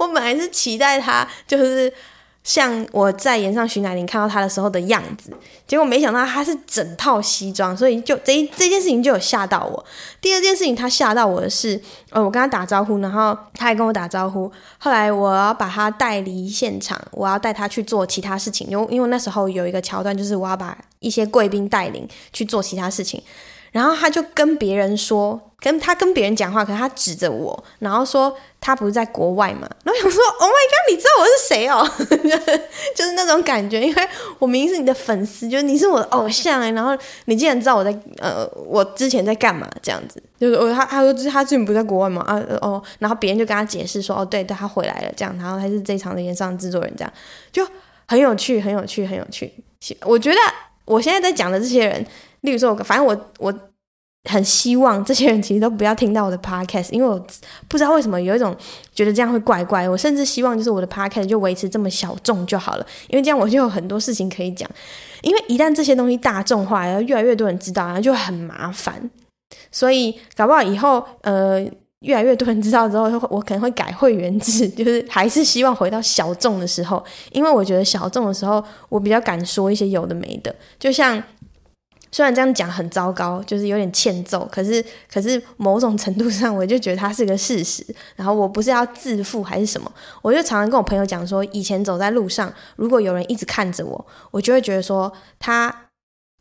[0.00, 1.92] 我本来是期待他就是
[2.42, 5.30] 像我在演上徐乃麟看到他的时候的样子，
[5.64, 9.84] 结果没想到他是整套西装，所以就这这件事情就有吓到我。
[10.20, 11.80] 第二件事情他吓到我的是，
[12.10, 23.22] 呃，我跟他打招呼，然后他还跟我打招呼，后来我要把他带离现场，我要带他去做其他事情，因为因为那时候有一个桥段，就是我要把一些贵宾带领去做其他事情。
[23.76, 29.68] 然后他就跟别人说，跟他跟别人讲话，可是他指着我，然后说他不是在国外嘛？
[29.84, 31.86] 然后想说，Oh my god，你知道我是谁哦？
[32.96, 34.08] 就是那种感觉，因为
[34.38, 40.22] 我明明是你的粉丝，就是你是我的偶像哎，然后你竟然知道我在呃，我之前在干嘛这样子？
[40.40, 42.22] 就是我他他说他最近不在国外嘛？
[42.22, 47.12] 啊哦，然后别人就跟他解释说，哦对对，他回来了这样，然后他是这场的演唱制作人这样，
[47.52, 47.62] 就
[48.06, 49.52] 很有趣，很有趣，很有趣。
[50.00, 50.38] 我觉得
[50.86, 52.06] 我现在在讲的这些人。
[52.46, 53.52] 例如说，反正我我
[54.30, 57.18] 很希望这些人其实都不要听到我的 podcast，因为我
[57.68, 58.56] 不知道为什么有一种
[58.94, 59.88] 觉得这样会怪怪。
[59.88, 64.68] 我甚至希望就是我的 podcast 就维持这么小众就好了，因为这样我就有很多事情可以讲。
[65.22, 69.10] 因为一旦这些东西大众化，然后越来越多人知道，然后就很麻烦。
[69.70, 71.64] 所以搞不好以后呃
[72.00, 81.22] 越来越多人知道之后，我可能会改会员制，就是还是希望回到小众的时候，因为我觉得小众的时候我比较敢说一些有的没的，就像。
[82.16, 87.84] 虽然这样讲很糟糕，就是有点欠揍，可是可是某种程度上，我就觉得它是个事实。
[88.14, 95.88] 然后我不是要自负还是什么，我就常常跟我朋友讲说，以前走在路上，如果有人一直看着我，我就会觉得说他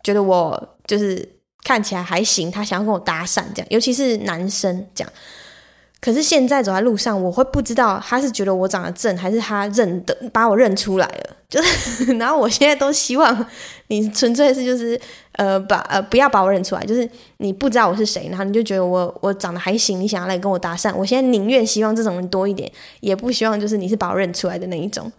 [0.01, 1.27] 觉得我就是
[1.65, 5.13] 看起来还行，他想要跟我搭讪这样，尤其是男生这样。
[5.99, 11.34] 可是现在走在路上，我会不知道他是觉得我长得正，还是他认得把我认出来了。
[11.47, 13.45] 就是，然后我现在都希望
[13.87, 14.99] 你纯粹是就是
[15.33, 20.93] 呃把呃不要把我认出来，就是你不知道我是谁，然后你就觉得我我长得还行，你想要来跟我搭讪。
[20.95, 25.11] 我现在宁愿希望这种人多一点，也不希望就是你是把我认出来的那一种。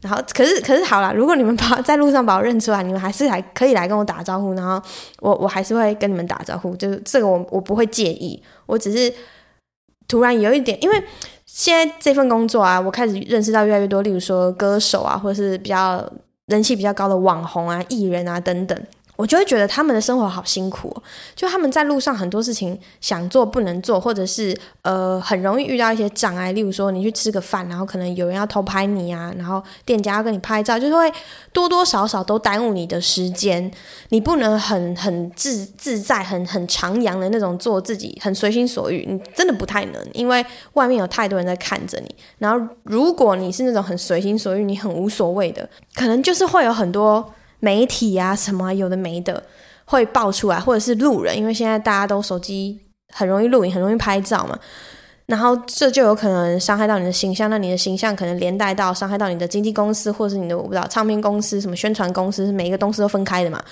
[0.00, 4.80] 然后可是可是好了，如果你们把在路上把我认出来，你们还是还可以来跟我打招呼，然后
[5.20, 9.12] 我我还是会跟你们打招呼，就是这个我我不会介意，我只是。
[10.06, 11.02] 突然有一点，因为
[11.54, 16.04] 现在这份工作啊，我开始认识到越来越多，例如说歌手啊，或者是比较
[16.46, 18.76] 人气比较高的网红啊、艺人啊等等。
[19.16, 20.94] 我就会觉得他们的生活好辛苦，
[21.36, 31.12] 就他们在路上很多事情想做不能做，或者是呃很容易遇到一些障碍，例如说你去吃个饭，然后可能有人要偷拍你啊，然后店家要跟你拍照，就是会
[31.52, 33.70] 多多少少都耽误你的时间，
[34.08, 42.14] 你不能很很自自在、很很徜徉的那种做自己，很随心所欲，你真的不太能，因为外面有太多人在看着你。
[42.38, 47.32] 然后如果你是那种很随心所欲，你很无所谓的，可能就是会有很多。
[47.64, 49.42] 媒体啊，什么有的没的
[49.86, 52.78] 会爆出来，或者是路人，因为现在大家都手机
[53.14, 54.58] 很容易录影，很容易拍照嘛，
[55.24, 63.62] 然后这就有可能伤害到你的形象，那你的形象可能连带到伤害到你的经纪公司，或者是你的我不知道唱片公司、什么宣传公司，是每一个公司都分开的嘛？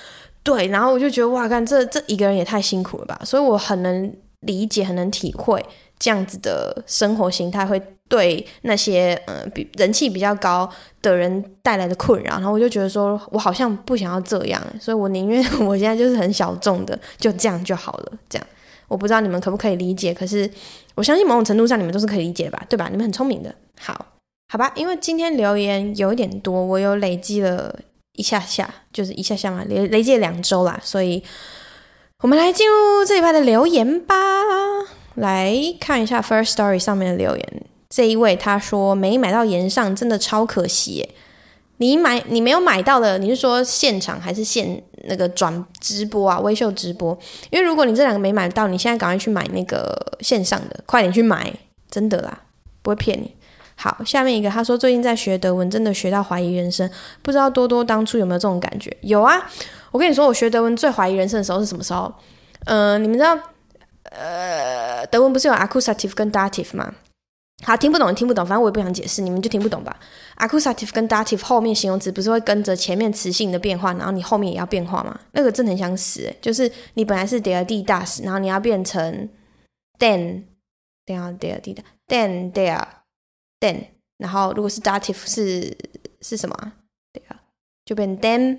[0.42, 5.62] 对，然后我就觉得哇，看这这一个人也太辛苦了吧，所以我很能理解，很能体会
[5.98, 7.80] 这样子的生活形态会。
[8.12, 10.68] 对那些呃比人气比较高
[11.00, 18.12] 的人带来的困扰，然后我就觉得说，我好像不想要这样，所以我宁愿 我现在就是很小众的，就这样就好了。
[18.28, 18.46] 这样
[18.86, 20.48] 我不知道你们可不可以理解，可是
[20.94, 22.88] 我相信某种程度上你们都是可以理解吧，对吧？
[22.90, 23.54] 你们很聪明的。
[23.80, 24.04] 好，
[24.50, 27.74] 好吧，因为今天留言有一点多，我有累积了
[28.18, 31.22] 一下下，就是一下下嘛，累累积了两周啦，所以
[32.22, 34.14] 我们来进入这一排的留言吧，
[35.14, 37.62] 来看一下 First Story 上面的留言。
[37.92, 41.06] 这一位他说没买到炎上真的超可惜，
[41.76, 46.40] 你买你没有买到的，你是说现场还是现那个转直播啊？
[46.40, 47.16] 微秀直播？
[47.50, 51.52] 因为如果你这两个没买到，你现在赶快去买那个线上的，快点去买，
[51.90, 52.40] 真的啦，
[52.80, 53.30] 不会骗你。
[53.76, 56.88] 好，下面一个他说最近在学德文，真的学到怀疑人生，
[57.20, 58.96] 不知道多多当初有没有这种感觉？
[59.02, 59.50] 有啊，
[59.90, 62.10] 我跟你说，我学德文最怀疑人生的时候是什么时候？
[62.64, 63.38] 呃，你们知道，
[64.04, 66.94] 呃，德文不是有 accusative 跟 dative 吗？
[67.64, 69.96] 好，听不懂，听不懂，反正我也不想解释，你们就听不懂吧。
[70.38, 75.20] Accusative 跟 Dative 后面形容词不是会跟着前面词性的变化，然后你后面也要变化吗？
[75.32, 79.28] 那个真的很想死诶，就是你本来是 der die das，然后你要变成
[79.98, 80.42] den，
[81.06, 81.76] 等下 der die
[82.08, 82.82] den der
[83.60, 83.84] den，
[84.18, 85.76] 然后如果是 Dative 是
[86.20, 86.72] 是什么？
[87.12, 87.36] 对啊
[87.84, 88.58] 就变 dem，dem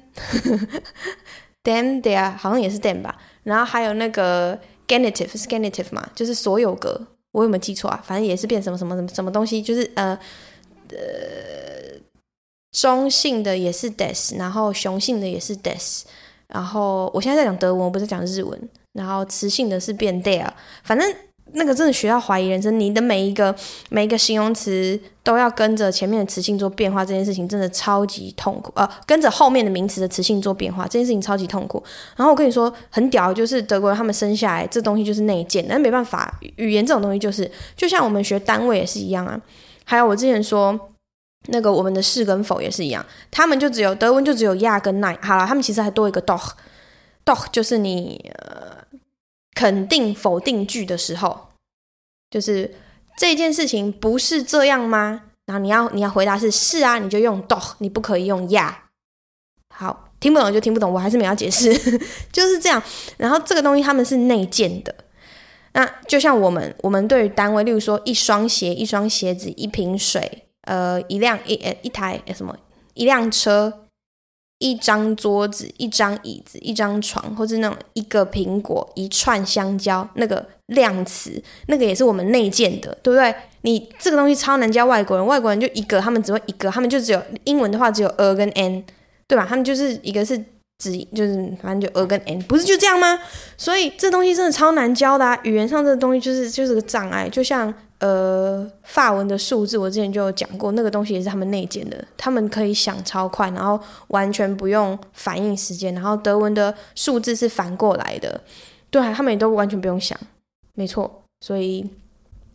[2.01, 3.19] there 好像也是 dem 吧。
[3.43, 7.07] 然后还有那个 genitive 是 genitive 嘛，就是所有格。
[7.33, 8.01] 我有没有记错啊？
[8.07, 10.17] 反正也是变什么什么什么什么东西，就是呃
[10.89, 11.99] 呃
[12.71, 16.03] 中性的也是 des，然后雄性的也是 des。
[16.47, 18.69] 然后我现在在讲德文，我不是讲日文。
[18.93, 20.47] 然后雌性的是变 there，
[20.83, 21.15] 反正
[21.53, 22.79] 那个真的学到怀疑人生。
[22.79, 23.55] 你的每一个
[23.89, 28.71] 每一个形容词都要跟着前面的词性做变化，这件事情真的超级痛苦。
[28.75, 31.81] 呃，跟着后面的名词的词性做变化，这件事情超级痛苦。
[32.15, 39.39] 然后我跟你说，很屌，就是德国人他们生下来这东西就是内建，但没办法，语言这种东西就是，就像我们学单位也是一样啊。
[39.85, 40.79] 还有我之前说
[41.47, 45.17] 那个我们的是跟否也是一样，他们就只有德文就只有亚跟奈。
[45.21, 48.31] 好了，他们其实还多一个 doch，doch 就是你。
[49.53, 51.49] 肯定否定句的时候，
[52.29, 52.73] 就是
[53.17, 55.23] 这件事情不是这样吗？
[55.45, 58.73] 然后你要你要回答是是啊，你就用 do，你不可以用 ja。
[59.75, 61.73] 好，听不懂就听不懂，我还是没有解释，
[62.31, 62.81] 就是这样。
[63.17, 64.95] 然后这个东西他们是内建的，
[65.73, 72.57] 那就像我们我们对于单位，例如说一双鞋、一双鞋子、一瓶水、呃一辆一呃一台什么
[72.93, 73.82] 一辆车。
[74.63, 83.36] 一张桌子、一张椅子、一张床，或是那种一个苹果、一串香蕉，那个量词，那个也是我们内建的，对不对？
[83.63, 88.82] 你这个东西超难教外国人，外国人就一个，他们只会一个，他们就只有英文的话只有 a 跟 n，
[89.28, 89.45] 对吧？
[89.45, 90.38] 他们就是一个是
[90.80, 93.19] 指，就是反正就 a 跟 n，不是就这样吗？
[93.58, 97.73] 所以这东西真的超难教的啊，语言上这个东西就是就是个障碍，就像。
[98.03, 105.93] 呃，法文的数字我之前就有讲过，那个东西也是他们内建的，他们可以想超快，然后完全不用反应时间。
[105.93, 108.41] 然后德文的数字是反过来的，
[108.89, 110.19] 对，他们也都完全不用想，
[110.73, 111.23] 没错。
[111.39, 111.89] 所以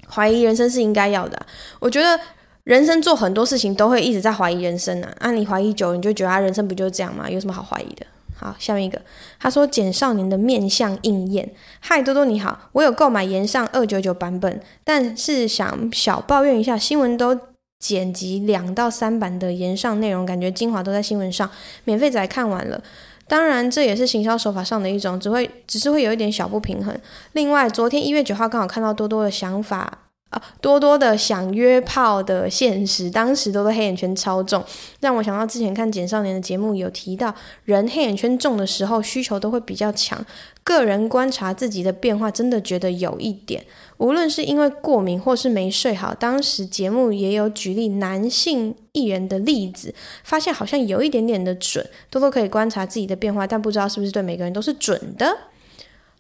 [0.07, 1.47] 怀疑人生是应该要的。
[1.81, 2.21] 我觉得
[2.65, 7.31] 人生做很多事情都会一直在怀疑人生啊，啊，你怀疑久，你就觉得他人生不就是这样吗？
[7.31, 8.05] 有什么好怀疑的？
[8.41, 9.03] 好，下面一个，
[9.41, 11.51] 他说简少年的面相应验。
[11.81, 17.37] 嗨，多多你好，我有购买炎上二九九版本，但是想小抱怨一下，新闻都
[17.81, 21.51] 剪辑两到三版的炎上内容，感觉精华都在新闻上，
[21.83, 22.81] 免费仔看完了。
[23.27, 26.97] 当然，这也是行销手法上的一种，只会只是会有一点小不平衡。
[27.33, 30.08] 另外，昨天一月九号刚好看到多多的想法。
[30.31, 34.63] 啊，多多的想约炮的现实，当时多多黑眼圈超重，
[35.01, 40.23] 让我想到之前看简少年的节目有提到，人黑眼圈重的时候需求都会比较强。
[40.63, 43.65] 个人观察自己的变化，真的觉得有一点，
[43.97, 51.89] 无论是因为过敏或是没睡好，当时节目也有举例男性艺人的例子，发现好像有一点点的准。
[52.11, 55.39] 多多可以观察自己的变化，但不知道是不是对每个人都是准的。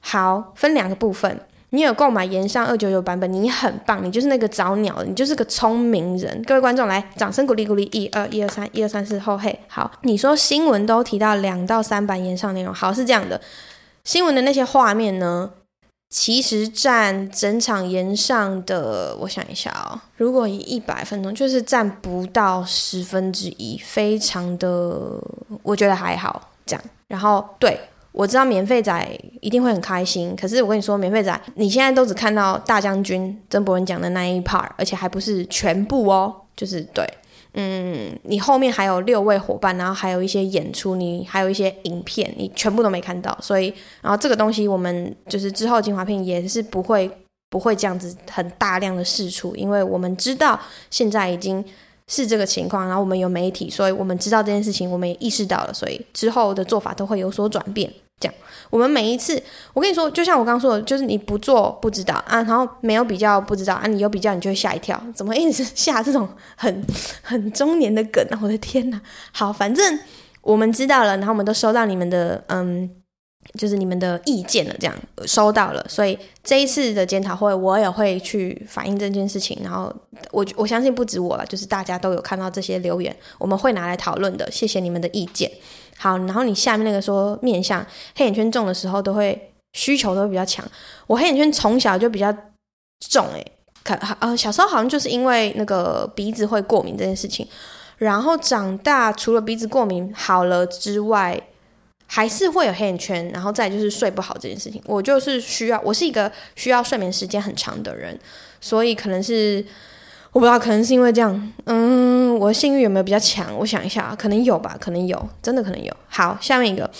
[0.00, 1.38] 好，分两个部分。
[1.70, 6.42] 你有购买延上二九九版本，你很棒，你就是那个早鸟，你就是个聪明人。
[6.46, 9.90] 各位观众，来，掌声鼓励鼓励，一二一二三，一二三四后嘿，好。
[10.02, 13.38] 你说新闻都提到两到三版延上内容，好，是这样的，
[14.04, 15.50] 新闻的那些画面呢，
[16.08, 25.20] 其实占整场延上的，我想一下哦，如果以一百分钟，就是占不到十分之一，非常的，
[25.62, 26.82] 我觉得还好，这样。
[27.08, 27.78] 然后对。
[28.12, 37.04] 我知道免费仔一定会很开心，可是我跟你说，免费仔你现在都只看到大将军曾博文讲的那一 part，而且还不是全部哦，就是对，
[37.54, 47.08] 嗯，你后面还有六位伙伴，然后还有一些演出，你还有一些影片，你全部都没看到，所以，然后这个东西我们就是之后精华片也是不会
[47.50, 50.58] 不会这样子很大量的释出，因为我们知道
[50.90, 51.64] 现在已经。
[52.08, 57.88] 是这个情况，然后我们有媒体，所以我们知道这件事情，我们也意识到了，所以之后的做法都会有所转变。
[58.18, 58.34] 这样，
[58.70, 59.40] 我们每一次，
[59.72, 66.84] 我跟你说，就像我刚说的，就是你不做不知道啊，然后没有比较不知道啊，你有比较你就会吓一跳，怎么一直下这种很
[67.22, 68.40] 很中年的梗啊？
[68.42, 69.00] 我的天哪！
[69.30, 69.98] 好，反正
[70.42, 72.90] 我们知道了，然后我们都收到你们的嗯。
[73.54, 79.58] 就是你们的意见了，这样收到了，所以这一次的检讨会，我也会去反映这件事情。
[79.62, 79.92] 然后
[80.30, 84.50] 我我相信不止我了，就是大家都有看到这些留言，我们会拿来讨论的。
[84.50, 85.50] 谢谢你们的意见。
[85.96, 87.84] 好，然后你下面那个说面相
[88.14, 90.64] 黑眼圈重的时候，都会需求都会比较强。
[91.06, 92.32] 我黑眼圈从小就比较
[93.08, 97.48] 重，诶，可呃小时候好像就是因为那个鼻子会过敏这件事情，
[97.96, 101.42] 然后长大除了鼻子过敏好了之外。
[102.10, 104.82] 还是会有黑眼圈，然后再就是睡不好这件事情。
[104.86, 108.18] 我就是需要，我是一个需要睡眠时间很长的人，
[108.62, 109.62] 所以可能是
[110.32, 111.52] 我不知道，可能是因为这样。
[111.66, 113.54] 嗯，我的性欲有没有比较强？
[113.58, 115.94] 我想一下，可能有吧，可能有，真的可能有。
[116.08, 116.90] 好，下面一个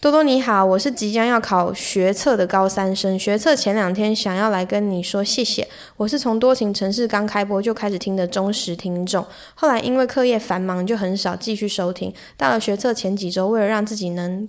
[0.00, 3.18] 多多你好，我是即将要考学测的高三生。
[3.18, 5.68] 学测前两天想要来跟你说谢谢。
[5.98, 12.10] 我是从多情城市刚开播就开始听的忠实听众，后来因为课业繁忙就很少继续收听。
[12.38, 14.48] 到了学测前几周，为了让自己能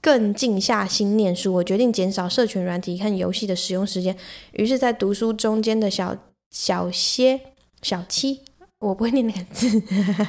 [0.00, 4.16] 更静下心念书，我决定减少社群软体和游戏的使用时间。
[4.52, 6.16] 于是，在读书中间的小
[6.50, 7.38] 小歇
[7.82, 8.40] 小七。
[8.80, 9.82] 我不会念那个字。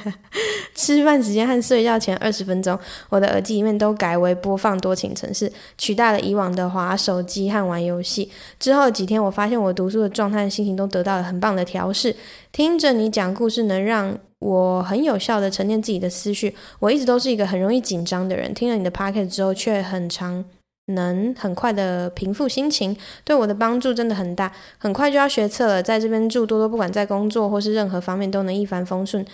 [0.74, 2.78] 吃饭时间和睡觉前二十分钟，
[3.08, 8.30] 我的耳机里面都改为播放多情城市，取代了以往的滑手机和玩游戏。
[8.58, 12.14] 之后几天，我发现我读书的状态、心情都得到了很棒的调试。
[12.52, 16.54] 听着你讲故事，能让我很有效地沉淀自己的思绪。
[16.78, 20.44] 我一直都是一个很容易紧张的人，听了你的 podcast 之后，却很常。
[20.86, 24.52] 能很快的平复心情，对我的帮助真的很大。
[24.78, 29.24] 很快就要学测了，在这边祝多多，不管在工作或是任何方面都能一帆风顺。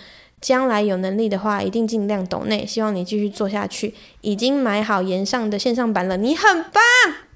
[0.41, 2.65] 将来有能力的话，一定尽量抖内。
[2.65, 3.93] 希望你继续做下去。
[4.21, 6.81] 已经买好炎上的线上版了，你很棒！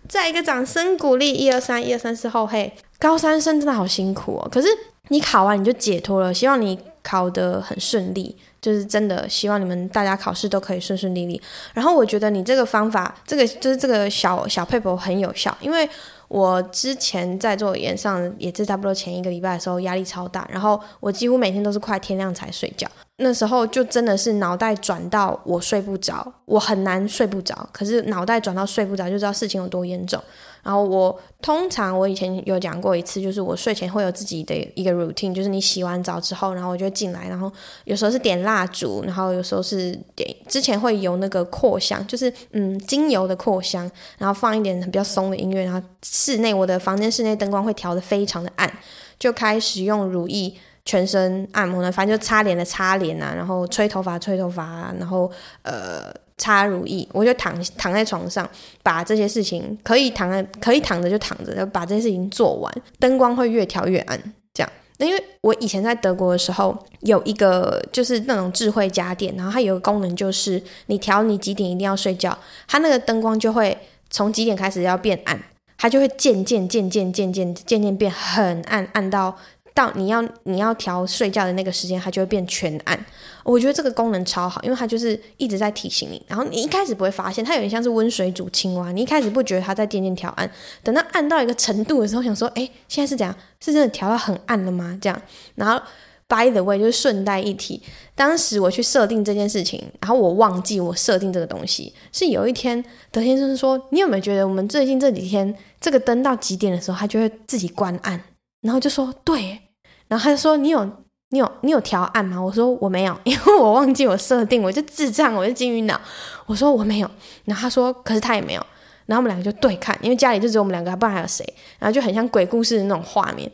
[0.07, 1.33] 再一个掌声鼓励。
[1.33, 4.47] 一二三，一二三四后，嘿，高三生真的好辛苦哦。
[4.49, 4.69] 可是
[5.09, 8.37] 你考完你就解脱了，希望你考得很顺利。
[8.63, 11.39] 就是真的希望你们大家考试都可以顺顺利利。
[11.73, 15.87] 然后我觉得你这个方法，这个就是这个小小撇步很有效，因为
[16.29, 22.87] 我之前在做演上也是差不多前一个礼拜的时候压力超大，然后我几乎每天都是快天亮才睡觉。
[23.17, 27.67] 那时候就真的是脑袋转到我睡不着，我很难睡不着。
[27.73, 30.21] 可是脑袋转到睡不着，就知道事情有多严重。
[30.63, 37.51] 然后我通常我以前有讲过一次，就是我睡前会有自己的一个 routine，就是你洗完澡之后，然后我就进来，然后
[37.83, 48.71] 有时候是点蜡烛，然后有时候是点之前会有那个扩香，就是嗯精油的扩香，然后放一点比较松的音乐，然后室内我的房间室内灯光会调得非常的暗，
[49.19, 50.53] 就开始用乳液。
[50.85, 58.49] 全身按摩呢，反正就擦脸的擦脸啊，然后吹头发吹头发啊，然后呃擦乳液，我就躺躺在床上，
[58.81, 64.19] 把这些事情可以躺在可以躺着就躺着，就把这些事情做完，灯光会越调越暗，
[64.53, 64.71] 这样。
[64.97, 73.77] 那因为我以前在德国的时候，有一个就是那种智慧家电，然后它有个功能就是你调你几点一定要睡觉，它那个灯光就会
[74.09, 75.41] 从几点开始要变暗，
[75.77, 79.37] 它就会渐渐渐渐渐渐渐渐变很暗，暗到。
[79.75, 83.05] 到你要你要调睡觉的那个时间，它就会变全暗。
[83.43, 86.23] 我觉得这个功能超好，因为它就是一直在提醒你。
[86.27, 88.91] 然后你一开始不会发现，它有点像是温水煮青蛙。
[88.91, 90.49] 你一开始不觉得它在渐渐调暗，
[90.81, 93.35] 等到暗到一个程度的时候，想说：哎，现在是怎样？
[93.59, 94.97] 是真的调到很暗了吗？
[95.01, 95.21] 这样。
[95.55, 95.83] 然后
[96.27, 97.81] by the way，就是顺带一提，
[98.15, 108.19] 当时我去设定这件事情，然后我忘记我设定这个东西，是有一天德先生说：你有没有觉得我们最近这几天这个灯到几点的时候，它就会自己关暗？
[108.61, 109.59] 然后就说对，
[110.07, 110.89] 然后他就说你有
[111.33, 112.39] 你有你有调暗吗？
[112.39, 115.99] 我说我没有，因为我忘记我设定，我就智障，我就金鱼脑。
[116.45, 117.09] 我说我没有，
[117.45, 118.63] 然后他说可是他也没有，
[119.07, 121.43] 然后我们两个就对看，因为家里就只有我们两个，不然还有谁？
[121.79, 123.51] 然后就很像鬼故事的那种画面。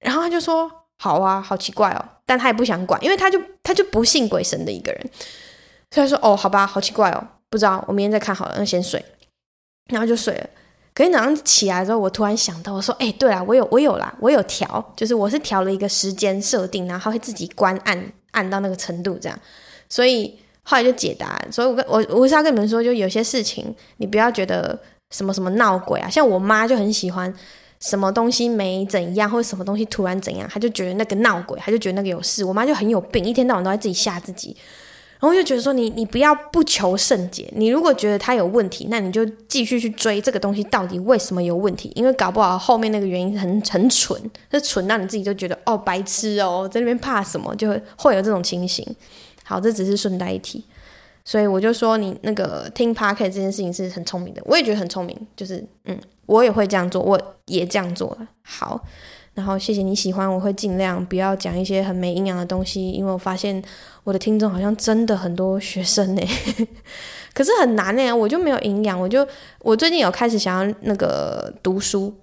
[0.00, 5.10] 然后他就说好啊，好奇怪哦，但他也不想管，因为他就他就不信鬼神的一个人，
[5.92, 9.00] 所以他说哦好吧，好奇怪哦，不知道，我明天再看好了，那先睡，
[9.88, 10.50] 然后就睡了。
[10.94, 19.36] 可是早上起来之后，我突然想到，我说：“哎、对了，我有，我有啦，我有调，就是我是调了一个时间设定，然后它会自己关按按到那个程度，这样。
[19.88, 21.44] 所以后来就解答。
[21.50, 24.78] 所以我跟我我是要跟你们说，就有些事情，你不要觉得
[25.10, 26.08] 什么什么闹鬼啊。
[26.08, 27.34] 像我妈就很喜欢
[27.80, 32.44] 什么东西没怎样，或者什么东西突然怎样，她就觉得那个闹鬼，她就觉得那个有事。
[32.44, 34.56] 我妈就很有病，一天到晚都在自己吓自己。”
[35.24, 37.50] 然后就觉得说你，你不要不求甚解。
[37.56, 41.90] 你如果觉得它有问题，那你就继续去追这个东西到底为什么有问题。
[41.94, 44.20] 因为搞不好后面那个原因很很蠢，
[44.50, 48.86] 是蠢到你自己就觉得哦白痴哦，在那边怕什么，就会会有这种情形。
[49.44, 50.62] 好，这只是顺带一提。
[51.24, 55.18] 所以我就说你那个听 p o c a s t 这件事情是很聪明的，我也觉得很聪明。
[55.34, 58.28] 就是嗯，我也会这样做，我也这样做了。
[58.42, 58.84] 好。
[59.34, 63.60] 然后谢谢你喜欢，我会尽量不要讲一些很没营养的东西，因为我发现
[64.04, 66.22] 我的听众好像真的很多学生呢，
[67.34, 69.26] 可是很难呢，我就没有营养，我就
[69.60, 72.14] 我最近有开始想要那个读书，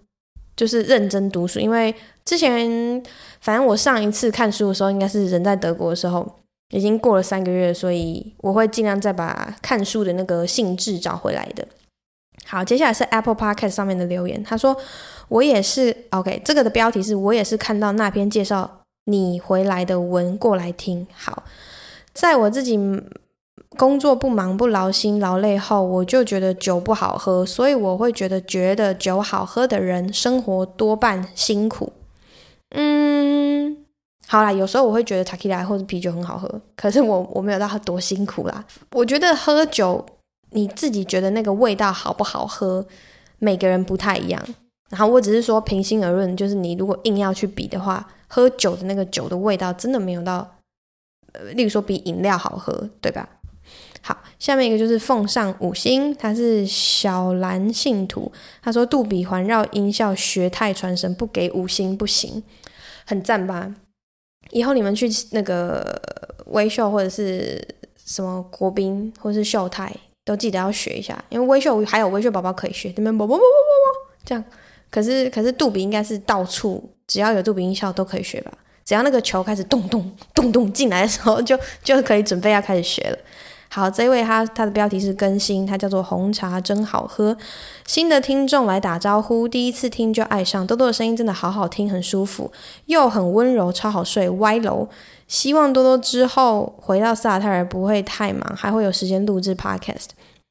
[0.56, 1.94] 就是认真读书，因为
[2.24, 3.04] 之前
[3.42, 6.26] 反正我上一次看书的时候应该是人在德国的时候，
[6.74, 11.68] 已经过了三个月，所以我会尽量再把看书的那个兴致找回来的。
[12.46, 14.44] 好，接下来是 Apple Podcast 上面的留言。
[14.44, 14.76] 他说
[15.30, 18.70] ：“我也是 OK，这个的标题是我也是看到那篇介绍
[19.06, 21.08] 你回来的文过来听。
[21.16, 21.44] 好，
[22.14, 22.78] 在我自己
[23.78, 31.94] 工作不忙不劳心劳累后，我就觉得酒不好喝，所以我会觉得觉得酒好喝的人生活多半辛苦。
[32.76, 33.78] 嗯，
[34.28, 38.66] 好啦，有时候我会觉得 t a k i l a 或者啤酒很好喝，可是我我没有到多辛苦啦。
[38.92, 40.06] 我觉得喝酒。”
[40.52, 42.86] 你自己觉得那个味道好不好喝，
[43.40, 44.42] 每个人不太一样。
[44.90, 50.58] 然后我只是说平心而论，就是你如果硬要去比的话，喝酒的那个酒的味道真的没有到，
[51.34, 53.28] 呃，例如说比饮料好喝，对吧？
[54.02, 58.32] 好，下面一个就是奉上五星，他是小蓝信徒，
[58.62, 62.44] 他说杜比环绕音效学太传神，不给五星不行，
[63.06, 63.74] 很赞吧？
[64.50, 66.02] 以后你们去那个
[66.48, 67.66] 威秀或者是
[68.04, 74.44] 什么国宾或者是秀泰，都记得要学一下，因为微秀还有微秀宝宝可以学，你们啵啵啵啵啵啵这样。
[74.90, 78.52] 可是可是杜比应该是到处只要有杜比音效都可以学吧？
[78.84, 83.18] 只要那个球开始咚咚咚咚进来的时候，就就可以准备要开始学了。
[83.74, 87.38] 好，这一位他他的标题是更新，他叫做红茶真好喝。
[87.88, 92.52] 新的听众来打招呼，第一次听就爱上多多的声音，真的好好听，很舒服，
[92.88, 94.30] 又很温柔，超好睡。
[94.32, 94.90] 歪楼，
[95.30, 100.08] 希望多多之后回到萨泰尔不会太忙，还会有时间录制 podcast。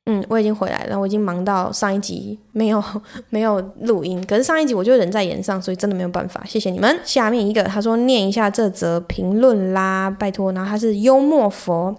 [0.06, 2.82] 嗯，我已经回来了，我已经忙到上一集没有
[3.28, 6.42] 没有录音，可是上一集我就人在演上，所以真的没有办法。
[6.46, 6.98] 谢谢你们。
[7.04, 10.50] 下面一个他说念一下这则评论啦，拜托。
[10.52, 11.94] 然后他是幽默佛。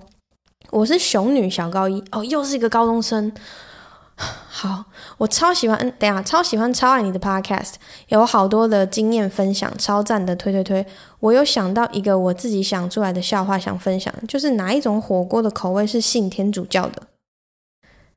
[0.72, 3.32] 我是熊女小高一哦，又是一个高中生。
[4.16, 4.86] 好，
[5.18, 7.74] 我超喜欢，等下超喜欢超爱你的 podcast，
[8.08, 10.86] 有好多的经验分享，超赞的，推推推。
[11.20, 17.04] 我有想到一个我自己想出来的笑话想分享，就是哪一种火锅的口味是信天主教的？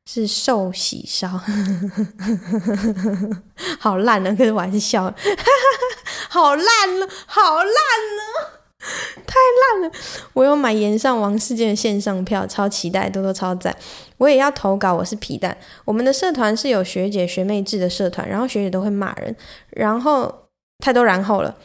[0.06, 1.40] 是寿喜烧，
[3.80, 5.04] 好烂了，可是我还是笑，
[6.28, 8.63] 好烂了，好烂了。
[9.26, 9.34] 太
[9.80, 9.96] 烂了！
[10.34, 13.74] 我有买炎上王世坚的线上票，超期待，多多超赞。
[14.18, 15.56] 我也要投稿，我是皮蛋。
[15.84, 19.34] 我们的社团是有学姐学妹制的社团，然后学姐都会骂人，
[19.70, 20.32] 然后
[20.78, 21.56] 太多然后了。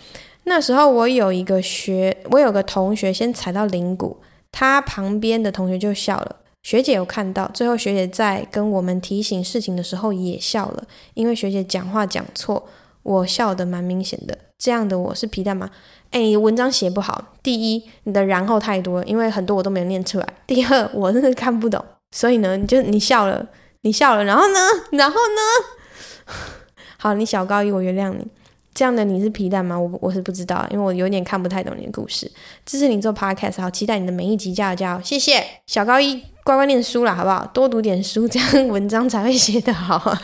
[0.45, 4.17] 那时候我有一个学，我有个同学先踩到灵骨，
[4.51, 6.37] 他旁边的同学就笑了。
[6.63, 12.67] 学姐有看到，最后学姐在跟我们提醒事情的时候也笑了，因为学姐讲话讲错，
[13.03, 14.37] 我笑得蛮明显的。
[14.57, 15.69] 这样的我是皮蛋吗？
[16.11, 17.23] 哎，你文章写不好。
[17.43, 20.27] 第一，你的然后太多，因为很多我都没有念出来。
[20.47, 21.83] 第二，我真的看不懂。
[22.11, 23.45] 所以呢，你就你笑了，
[23.81, 24.59] 你笑了，然后呢，
[24.91, 26.33] 然后呢？
[26.97, 28.27] 好，你小高一，我原谅你。
[28.73, 29.77] 这样的你是皮蛋吗？
[29.77, 32.31] 我我是不知道，因为我有点看不太懂你的故事。
[32.65, 35.01] 支持你做 podcast，好期待你的每一集，加油加油！
[35.03, 37.45] 谢谢小高一，乖乖念书啦，好不好？
[37.53, 40.17] 多读点书， 这样文章才会写得好。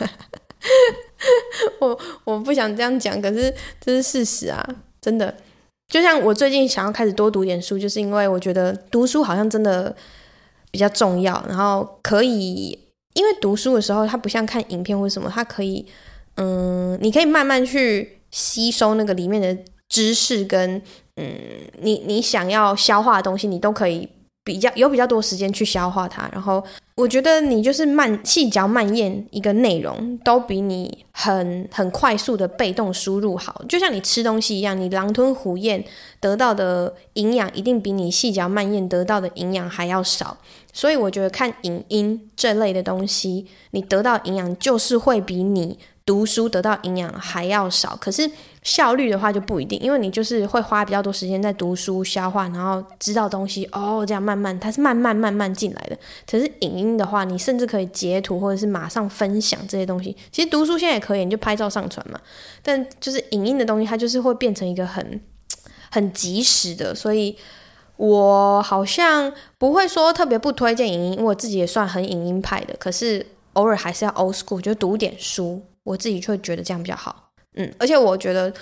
[1.80, 4.66] 我我不想这样讲，可是这是事实啊，
[5.00, 5.34] 真的。
[5.88, 9.94] 就像我最近想要开始多读点书，就是因为我觉得读书好像真的
[10.70, 11.44] 比较重要。
[11.48, 12.78] 然后可以，
[13.14, 15.86] 因为读书的时候，它不像看影片或什么，它可以，
[16.34, 19.56] 嗯，你可以慢慢去吸收那个里面的
[19.88, 20.82] 知识跟，
[21.14, 21.38] 嗯，
[21.80, 24.08] 你你想要消化的东西，你都可以
[24.46, 26.64] 比较有比较多时间去消化它，然后。
[26.96, 33.62] 我觉得你就是慢细嚼慢咽一个内容，都比你很很快速的被动输入好。
[33.68, 35.84] 就像你吃东西一样，你狼吞虎咽
[36.20, 40.38] 得到的营养，一定比你细嚼慢咽得到的营养还要少。
[40.72, 47.94] 所以我觉得看影音这类的东西，你得到营养就是会比你读书得到营养还要少。
[48.00, 48.30] 可是。
[48.66, 55.96] 效率的话就不一定，因为你就是会花比较多时间在读书消化，然后知道东西哦，这样慢慢它是慢慢慢慢进来的。
[56.28, 60.16] 可是影音的话，你甚至可以截图或者是马上分享这些东西。
[60.32, 62.20] 其实读书现在也可以，你就拍照上传嘛。
[62.60, 65.20] 但就是影音的东西，它就是会变成一个很
[65.92, 67.38] 很及时的，所以
[67.98, 72.74] 我好像不会说特别不推荐影音，因为我自己也算很影音派的。
[72.80, 77.30] 可是偶尔还是要 old school，就读点书，我自己却觉得这样比较好。
[77.54, 78.52] 嗯，而且我觉得，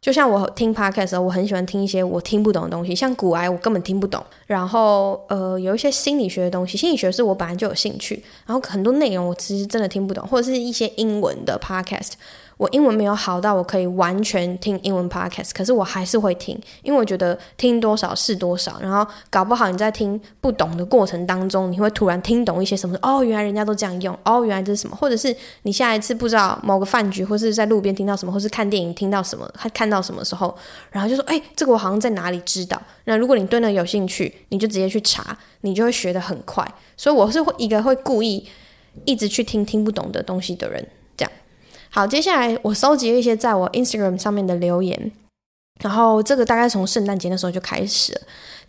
[0.00, 4.22] 就像我听 podcast 的时候，我很喜欢听一些我听不懂的东西，像股癌我根本听不懂。
[4.46, 8.22] 然后，呃，有一些心理学的东西，心理学是我本来就有兴趣。
[8.46, 12.12] 然后很多内容我其实真的听不懂，或者是一些英文的 podcast。
[12.56, 18.78] 我英文没有好到我可以完全听英文 podcast，可是我还是会听，因为我觉得听多少是多少。
[18.80, 22.98] 然后搞不好你在听不懂的过程当中，你会突然听懂一些什么。
[23.02, 24.18] 哦，原来人家都这样用。
[24.24, 24.96] 哦，原来这是什么？
[24.96, 30.56] 或者是你下一次不知道某个饭局，或是在路边听到什么，或是看电影听到什么，看看到什么时候，
[30.90, 36.66] 然后就说：“哎，这个我好像在哪里知道。”那如果你对那有兴趣，你就直接去查，你就会学得很快。
[36.96, 38.48] 所以我是会一个会故意
[39.04, 40.88] 一直去听听不懂的东西的人。
[41.96, 45.10] 好，接下来我收集了一些在我 Instagram 上面的留言，
[45.82, 48.20] 然后这个大概从圣诞节的时候就开始了。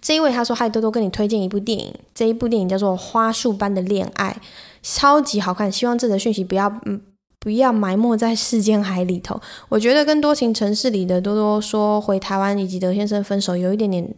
[0.02, 4.38] 这一位他说：“嗨，多多跟你推荐一部电影，这一部电影叫做《花束般的恋爱》，
[4.82, 5.70] 超级好看。
[5.70, 7.02] 希望这则讯息不要嗯
[7.42, 9.38] 不要埋没在世间海里头。
[9.68, 14.16] 我觉得跟多情城市里的多多说回台湾以及德先生分手有一点点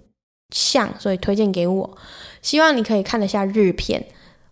[0.54, 1.98] 像，所以推荐给我。
[2.44, 4.06] 希望你可以看得下日片。”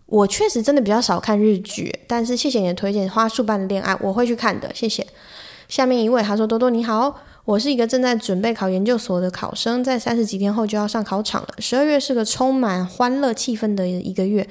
[0.08, 5.06] 我确实真的比较少看日剧，但是谢谢你的推荐，《花束般的恋爱》我会去看的，谢谢。
[5.68, 11.48] 下面一位他说：“多多你好，我是一个正在准备考研究所的考生，在三十几天后就要上考场了。
[11.58, 14.48] 十二月是个充满欢乐气氛的一个月，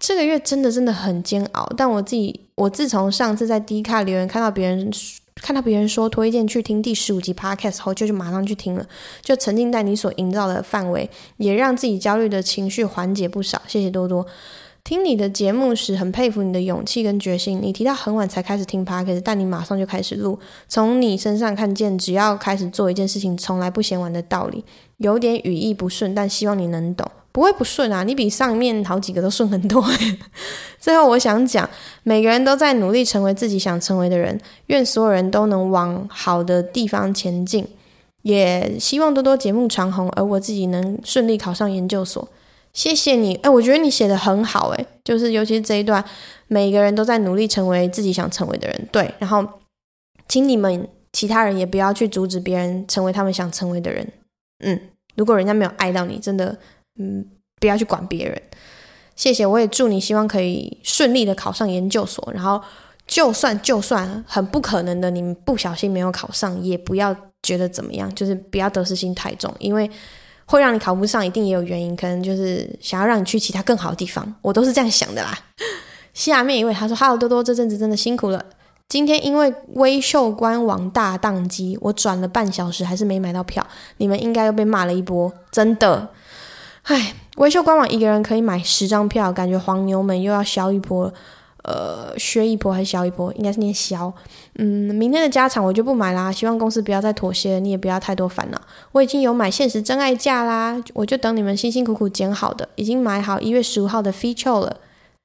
[0.00, 1.70] 这个月真的真的很煎熬。
[1.76, 4.90] 但我自己，我自从上次在 D 卡留言看到别人
[5.34, 8.86] 看到别人说推荐去听第十五集 Podcast 后，就就马上去听了，
[9.20, 13.60] 就沉浸在你所营造的范围，也让自己焦虑的情绪缓解不少。
[13.66, 14.26] 谢谢多多。”
[14.84, 17.58] 听你的节目时，很佩服你的勇气跟决心。
[17.62, 20.38] 你提到很晚才开始听 Podcast，但你马上就开始录。
[20.68, 24.62] 从你身上看见，只要开始做一件事情，从来不嫌晚的道理。
[24.98, 27.10] 有点语意不顺，但希望你能懂。
[27.32, 29.82] 不会不顺啊，你比上面好几个都顺很多。
[30.78, 31.66] 最后，我想讲，
[32.02, 34.38] 每个人都在努力成为自己想成为的人。
[34.66, 37.66] 愿所有人都能往好的地方前进。
[38.20, 42.28] 也希望多多节目长红，而我自己能顺利考上研究所。
[42.74, 46.04] 谢谢你，哎，我觉得你写的很好，哎，就是尤其是这一段，
[46.48, 49.46] 每个人都在努力成为自己想成为的人，对，然后，
[50.28, 54.12] 请你们其他人也不要去阻止别人成为他们想成为的人，
[54.64, 54.78] 嗯，
[55.14, 56.58] 如果人家没有爱到你，真的，
[56.98, 57.24] 嗯，
[57.60, 58.42] 不要去管别人。
[59.14, 62.60] 谢谢，我也祝你，希望可以顺利的考上研究所，然后，
[63.06, 69.88] 就算就算很不可能的，你们不小心没有考上，也不要觉得怎么样，就是不要得失心太重，因为。
[70.46, 74.34] 会让你考不上，一定也有原因，可能就是想要让你去其他更好的地方。
[74.42, 75.38] 我都是这样想的啦。
[76.12, 78.44] 下面一位他说哈喽多多，这阵子真的辛苦了。
[78.88, 83.66] 今天因为微秀官网大宕机，我转了半小时还是没买到票，
[83.96, 86.10] 你们应该又被骂了一波，真的。
[86.82, 91.14] 唉，微秀官网一个人可以买十张票，感觉黄牛们又要削一波了。
[91.64, 93.32] 呃，削一波还是削一波？
[93.32, 94.12] 应该是念削。
[94.56, 96.30] 嗯，明天的加场我就不买啦。
[96.30, 98.60] 希望公司不要再妥协，你也不要太多烦恼。
[98.92, 104.76] 我已经有买限时真爱价啦，我就等你们辛辛苦苦剪好的，已经买好一月十五号的 feature 了。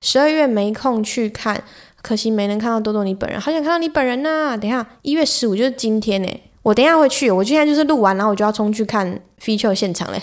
[0.01, 1.61] 十二月没空去看，
[2.01, 10.21] 可惜没能看到多多你本人，好想看到你本人呐、等下一月十五就是今天呢，我等一下会去，我现在就是录完，然后我就要冲去看 feature 现场嘞。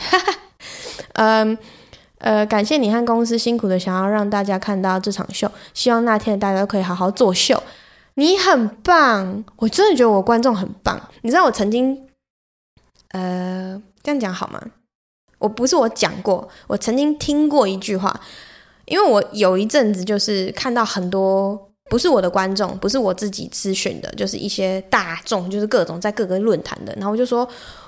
[1.13, 1.59] 嗯。
[2.19, 7.63] 呃，感谢你和公司辛苦的想要让大家看到这场秀，希望那天大家都可以好好作秀。
[8.15, 10.99] 你很棒，我真的觉得我观众很棒。
[11.21, 12.09] 你知道我曾经，
[13.11, 14.59] 呃，这样讲好吗？
[15.39, 18.19] 我不是我讲过，我曾经听过一句话，
[18.87, 27.47] 因为我有一阵子就是看到很多不是我的观众，不是我自己咨询的，就是一些大众，就是各种在各个论坛的，然后我就说。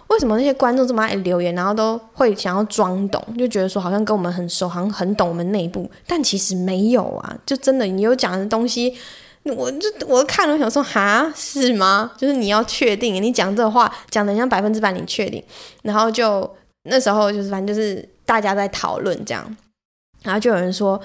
[0.09, 7.39] 为什么那些观众这么爱留言，然后都会想要装懂，就觉得说好像跟我们很熟，好像很懂我们内部，但其实没有啊！
[7.45, 8.97] 就真的你有讲的东西，
[9.45, 12.13] 我就我看了想说，哈，是吗？
[12.17, 15.45] 就是你要确定，你讲这话讲的像百分之百，你确定？
[15.83, 19.57] 然后就那时候就是反正就是大家在讨论这样，
[20.23, 20.99] 然后就有人说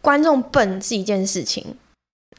[0.00, 1.76] 观众笨是一件事情，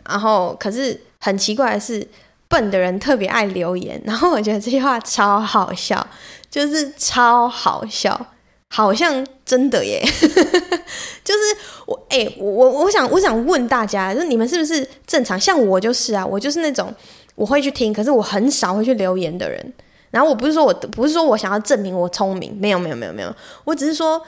[0.07, 2.07] 然后可是很奇怪的是。
[2.47, 6.05] 笨的人特别爱留言， 然后我觉得这句话超好笑，
[6.49, 8.27] 就是超好笑，
[8.69, 10.01] 好像真的耶，
[11.23, 11.39] 就是
[11.85, 15.39] 我哎、欸，我我我想我想问大家，就你们是不是正常？
[15.39, 16.93] 像我就是啊，我就是那种
[17.35, 19.73] 我会去听，可是我很少会去留言的人。
[20.11, 23.35] 然后我不是说我不是说我想要证明我聪明，没有没有没有没有，
[23.65, 24.21] 我只是说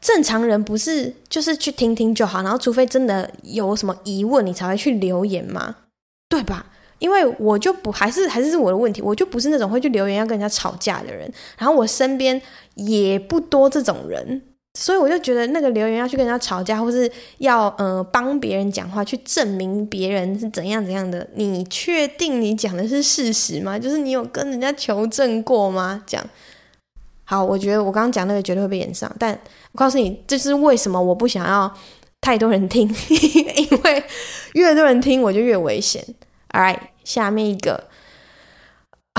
[0.00, 5.74] 正常人不是就是去听听就好，然后除非真的有什么疑问，你才会去留言嘛，
[6.28, 6.66] 对吧？
[7.04, 12.40] 因为我就不还是还是是我的问题，我就不是那种会去留言要跟人家吵架的人，然后我身边
[12.76, 14.40] 也不多这种人，
[14.72, 23.78] 所以我就觉得那个留言要去跟人家吵架，或是要呃帮别人讲话去证明别人是怎样怎样的，你确定你讲的是事实吗？
[23.78, 26.02] 就是你有跟人家求证过吗？
[26.06, 26.24] 讲
[27.24, 29.38] 好，我觉得我刚刚讲那个绝对会被炎上，但
[29.72, 31.70] 我告诉你，这是为什么我不想要
[32.22, 34.02] 太多人听， 因为
[34.54, 36.02] 越多人听我就越危险。
[36.54, 36.78] Alright。
[37.04, 37.84] 下面一个，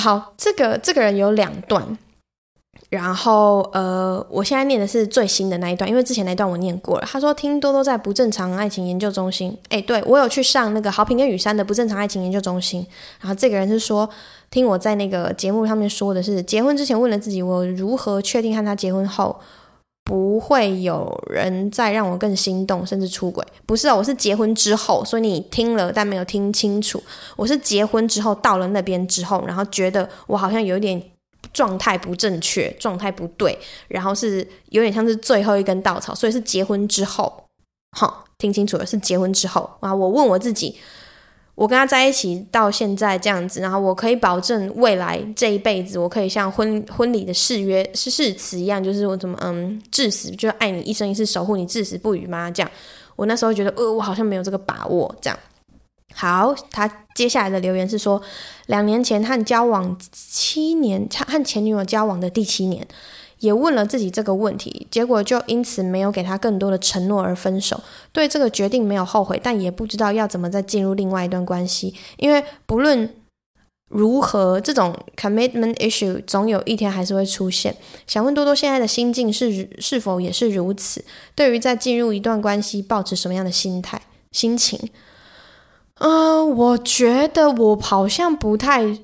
[0.02, 1.96] 好，这个这个人有两段，
[2.90, 7.06] 然后呃，我现在念的是最新的那一段，因为之前那一段我念过了。
[7.06, 12.84] 他说听多多在不正常爱情研究中心，哎，对，我有去上那个豪平跟雨山的不正常爱情研究中心。
[13.22, 14.10] 然后这个人是说，
[14.50, 19.40] 听我在那个节目上面说的是，结婚之前问了自己，我如何确定和他结婚后。
[20.06, 23.44] 不会有人再让我更心动，甚至出轨。
[23.66, 27.02] 不是啊，我是结婚之后，所以你听了但没有听清楚。
[27.36, 31.02] 我是结婚之后到了那边之后，然后觉得我好像有点
[31.52, 37.44] 状态不正确，状态不对，然后是有点像是最后一根稻草，所以是结婚之后。
[37.98, 39.94] 好，听清楚了，是结婚之后啊。
[39.94, 40.78] 我问我自己。
[41.56, 52.52] 我跟他在一起到现在这样子，然后我可以保证未来这一辈子，我可以像婚婚礼的誓约是誓词一样，就是我怎么嗯至死就爱你一生一世守护你至死不渝吗？
[52.52, 52.70] 这样，
[53.16, 55.16] 我那时候觉得，呃，我好像没有这个把握。
[55.22, 55.40] 这样，
[56.14, 58.22] 好，他接下来的留言是说，
[58.66, 62.86] 两年前和交往七年，他和前女友交往的第七年，
[63.40, 67.82] 也问了自己这个问题，结果就因此没有给他更多的承诺而分手。
[68.12, 73.14] 对这个决定没有后悔，但也不知道要怎么再进入另外一段关系，因为不论。
[73.88, 74.60] 如何？
[74.60, 77.74] 这种 commitment issue 总有一天还是会出现。
[78.08, 81.06] 想问多多现在的心境是是否也是如此？
[81.36, 84.90] 对于在进入一段关系，抱持什么样的心态、心情？
[86.00, 88.98] 嗯、我觉得我好像不太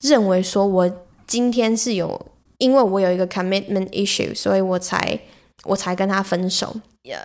[0.00, 0.90] 认为说，我
[1.28, 2.26] 今天是有，
[2.58, 5.18] 因为我有一个 commitment issue，所以我才
[5.64, 6.74] 我才跟他分手。
[7.04, 7.18] 呃，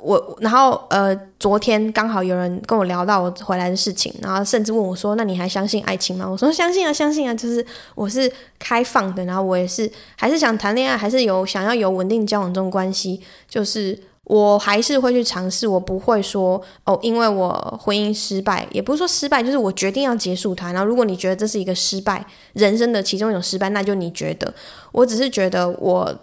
[0.00, 7.64] 我然后呃，昨天刚好有人跟我聊到我回来的事情，然后甚至问我说：“那你还相信爱情吗？”我说：“相信啊，相信啊，就是
[7.94, 20.72] 我是开放的，然后我也是还是想谈恋爱，还是有想要有稳定交往这种关系，就是我还是会去尝试，我不会说哦，因为我婚姻失败，也不是说失败，就是我决定要结束它。
[20.72, 24.54] 然后如果你觉得这是一个失败，人生的其中一种失败，那就你觉得，
[24.92, 26.14] 我只是觉得我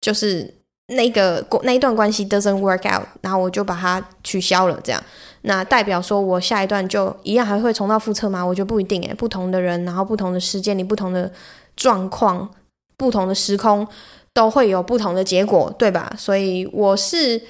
[0.00, 0.54] 就是。”
[0.90, 4.98] 那个那一段关系 doesn't work out，然后我就把它取消了，这样，
[5.42, 8.42] 那代表说我下一段就一样还会重蹈覆辙吗？
[8.42, 11.30] 我觉得不一定诶，不同的人，然后不同的时间里，不同的
[11.76, 12.48] 状况，
[12.96, 13.86] 不同的时空，
[14.32, 16.12] 都会有不同的结果，对吧？
[16.16, 17.40] 所以我是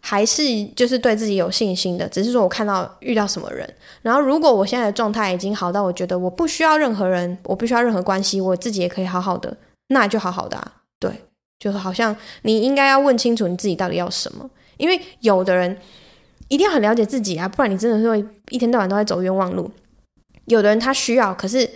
[0.00, 0.42] 还是
[0.76, 3.68] 就是对自己有信心的，只是说我看到遇到什么人，
[4.02, 9.56] 然后如果我现在的状态已经好到我觉得我不需要任何人，我不需要任何关系，我自己也可以好好的，
[9.88, 11.10] 那就好好的啊，对。
[11.58, 15.74] 就是好像你应该要问清楚你自己到底要什么，因为有的人
[16.48, 19.70] 一定要很了解自己啊，不然你真的是会一天到晚都在走冤枉路。
[20.44, 21.68] 有的人他需要，可是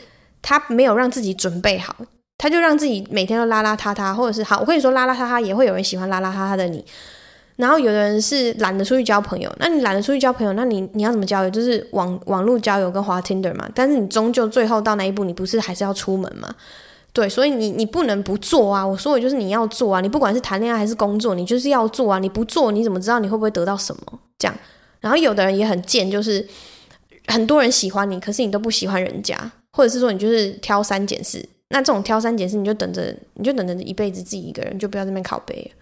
[0.42, 1.96] 他没有让自己准备好，
[2.42, 6.82] 他就让自己每天都邋邋遢遢，或者是好，我跟你说邋邋遢遢也会有人喜欢邋邋遢遢的你。
[7.56, 11.50] 然后有的人是懒得出去交朋友，那你懒得出去交朋友，那你你要怎么交友？
[11.50, 13.68] 就是网网络交友跟滑 Tinder 嘛。
[13.74, 16.48] 但是你终究最后到那一步，你不是还是要出门吗？
[17.12, 18.86] 对，所以你你不能不做啊！
[18.86, 20.00] 我说的就是你要做啊！
[20.00, 22.18] 你不管是谈恋爱还是工作，你就是要做啊！
[22.18, 24.18] 你不做，你怎么知道你会不会得到什么？
[24.38, 24.56] 这样，
[25.00, 26.48] 然后有的人也很贱，就是
[27.26, 29.36] 很多人喜欢你，可是你都不喜欢人家，
[29.72, 31.46] 或者是说你就是挑三拣四。
[31.70, 35.72] 那这种挑三拣四，你就等着，你就等着一辈子自己一个人，就不要在那边拷贝。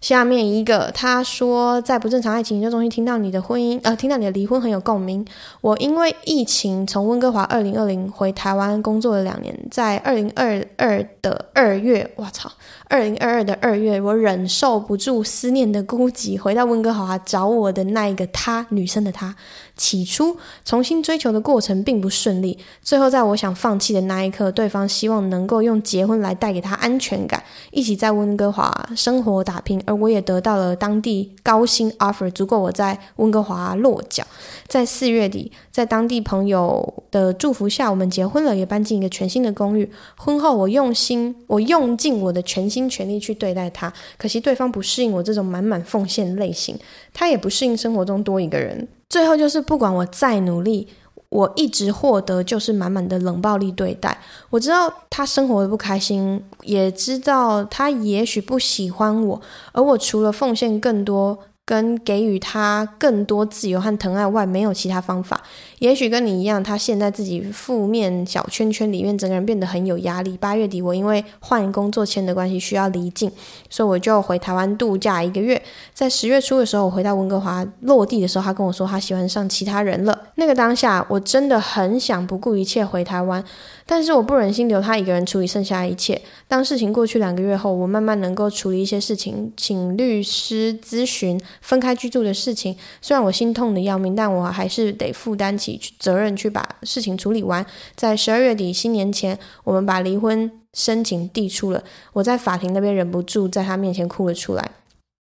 [0.00, 5.26] 下面一个，他说在不正常爱情研究中心听到你的婚姻，呃，听到你的离婚很有共鸣。
[5.60, 12.50] 我因为疫情从温哥华二零二零回台湾工作了两年，在二零二二的二月，我操，
[12.88, 19.36] 二零二二的二月，我忍受不住思念的孤寂，回到温哥华找我的那一个他，女生的他。
[19.76, 34.22] 起初重新追求的过程并不顺利，最后在我想放弃的那一刻，对方希望能够用结婚来带给他安全感，一起在温哥华生活打拼，而我也得到了当地高薪 offer，足够我在温哥华落脚。
[34.66, 39.88] 在四月底，在当地朋友的祝福下，我们结婚了，也搬进一个全新的公寓。
[40.16, 46.76] 婚后，我用心，我用尽我的全心全力去对待他，可惜对方不适应我这种满满奉献类型，
[47.14, 48.88] 他也不适应生活中多一个人。
[49.08, 50.88] 最后就是，不管我再努力，
[51.28, 54.18] 我一直获得就是满满的冷暴力对待。
[54.50, 59.40] 我知道他生活的不开心，也知道他也许不喜欢我，
[59.72, 61.38] 而我除了奉献更多。
[61.70, 65.40] 跟给予他更多自由和疼爱外，没有其他方法。
[65.78, 70.36] 也许跟你一样，他现在自己负面小圈圈里面，整个人变得很有压力。
[70.36, 73.30] 八月底，我因为换工作签的关系需要离境，
[73.68, 75.62] 所以我就回台湾度假一个月。
[75.94, 80.18] 在十月初的时候，我回到温哥华落地的时候，他跟我说他喜欢上其他人了。
[80.34, 83.44] 那个当下，我真的很想不顾一切回台湾。
[83.90, 86.22] 但是我不忍心留他一个人处理剩下一切。
[86.46, 92.76] 当事情过去两个月后，我慢慢能够处理一些事情，请律师咨询分开居住的事情。
[93.00, 97.66] 虽然我心痛得要命，但我还是得负担起责任去把事情处理完。
[97.96, 101.82] 在十二月底新年前，我们把离婚申请递出了。
[102.12, 104.70] 我在法庭那边忍不住在他面前哭了出来。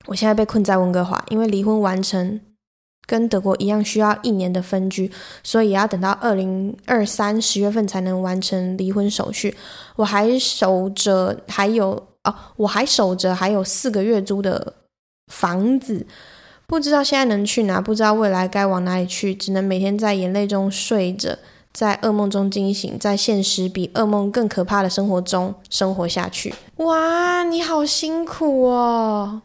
[0.08, 2.42] 我现在被困在温哥华，因为离婚完成。
[3.06, 5.12] 跟德国一样需要一年的分居，
[5.44, 9.56] 所以也要等到二零二三十月份才能完成离婚手续。
[9.96, 11.92] 我还守着还有
[12.24, 14.74] 哦，我还守着还有四个月租的
[15.32, 16.06] 房子，
[16.68, 21.38] 不知道现在能去哪，不知道未来该往哪里去，只能每天在眼泪中睡着，
[21.74, 26.54] 在噩梦中惊醒，在现实比噩梦更可怕的生活中生活下去。
[26.78, 29.42] 哇，你好辛苦哦，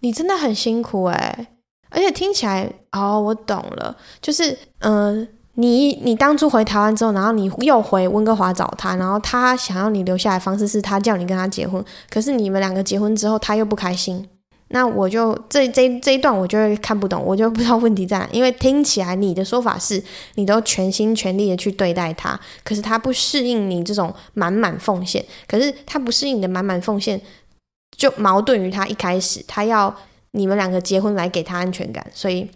[0.00, 1.46] 你真的很辛苦诶。
[1.90, 14.28] 而且听起来哦，我懂了，就是嗯、你你当初回台湾之后，然后你又回温哥华找他，然后他想要你留下来的方式是他叫你跟他结婚，可是你们两个结婚之后，他又不开心，
[14.68, 20.02] 那我就这这这一段我就会看不懂，我就不知道问题在哪，因为听起来你的说法是
[20.36, 27.20] 你都全心全力的去对待他，可是他不适应你这种满满奉献，可是他不适应你的满满奉献，
[27.96, 29.94] 就矛盾于他一开始他要
[30.32, 32.50] 你们两个结婚来给他安全感，所以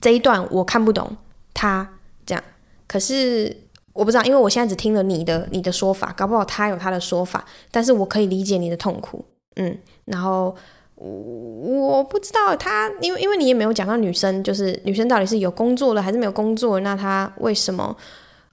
[0.00, 1.16] 这一段我看不懂
[1.54, 1.88] 他
[2.24, 2.42] 这样，
[2.86, 3.56] 可是
[3.92, 9.24] 我不知道，因为我现在只听了你的你的说法，搞不好他有他的说法，但是我可以理解你的痛苦，
[9.56, 10.56] 嗯，然后。
[11.02, 17.96] 我不知道他，因为因为你也没有讲到女生，就是女生到底是有工作了还是没有工作，那她为什么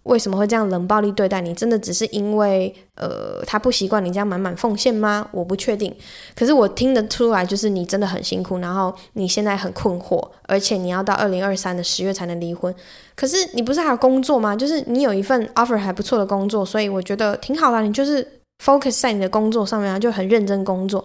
[0.07, 1.53] 为什么会这样冷暴力对待你？
[1.53, 5.27] 真的只是因为呃，他不习惯你这样满满奉献吗？
[5.31, 5.93] 我不确定。
[6.35, 12.73] 可是我听得出来，就是你真的很辛苦，然后你现在很困惑，而且你要到二零二三的十月才能离婚。
[13.15, 14.55] 可是你不是还有工作吗？
[14.55, 17.81] 就是你有一份 offer 还不错的工作，所以我觉得挺好的。
[17.81, 18.25] 你就是
[18.63, 21.03] focus 在你的工作上面啊，就很认真工作。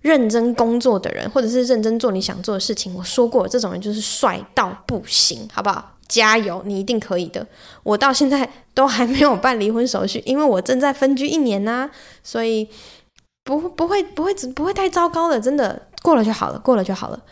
[0.00, 5.97] 认真工作的人，或者是认真做你想做的事情，我说过，这种人就是帅到不行，好不好？
[6.08, 7.46] 加油，你一定可以的。
[7.82, 11.90] 我到现在都还没有办离婚手续，因为我正在分居一年呐、
[12.22, 12.68] 所以
[13.44, 17.22] 不不会不会不会太糟糕的，真的过了就好了，过了就好了。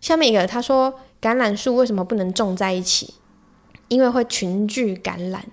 [0.00, 3.14] 下面一个他说，橄榄树为什么不能种在一起？
[3.88, 5.46] 因为会群聚感染，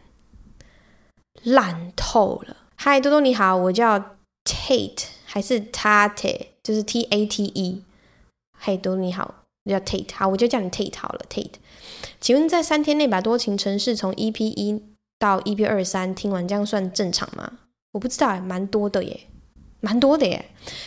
[1.43, 2.57] 烂透了。
[2.75, 5.05] 嗨，多多你好，我叫 Tate。
[5.27, 7.83] 还是 Tate，就是 T A T E。
[8.57, 11.55] 嘿，多你好，我叫 Tate，好，我就叫你 Tate 好了，Tate。
[12.25, 14.81] 请问在三天内把多情城市从 EP 一
[15.19, 17.59] 到 EP 二三听完，这样算正常吗？
[17.91, 19.27] 我不知道，蛮多的耶，
[19.79, 20.45] 蛮多的耶。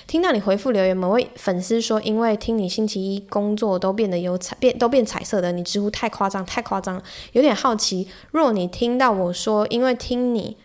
[0.09, 7.05] 听到你回复留言，某位粉丝说，因为听你星期一工作都变得有彩变，都变彩色的，你知乎太夸张，太夸张了。
[7.31, 10.57] 有点好奇，若你听到我说，因为听你。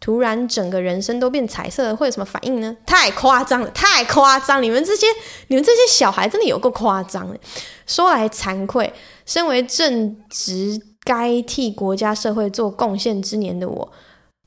[0.00, 2.76] 突然，整个人生都变彩色了，会有什么反应呢？
[2.86, 4.62] 太夸张了，太夸张！
[4.62, 5.06] 你们这些，
[5.48, 7.38] 你们这些小孩真的有够夸张的。
[7.86, 8.92] 说来惭愧，
[9.26, 13.92] 身为正值该替国家社会做贡献之年的我。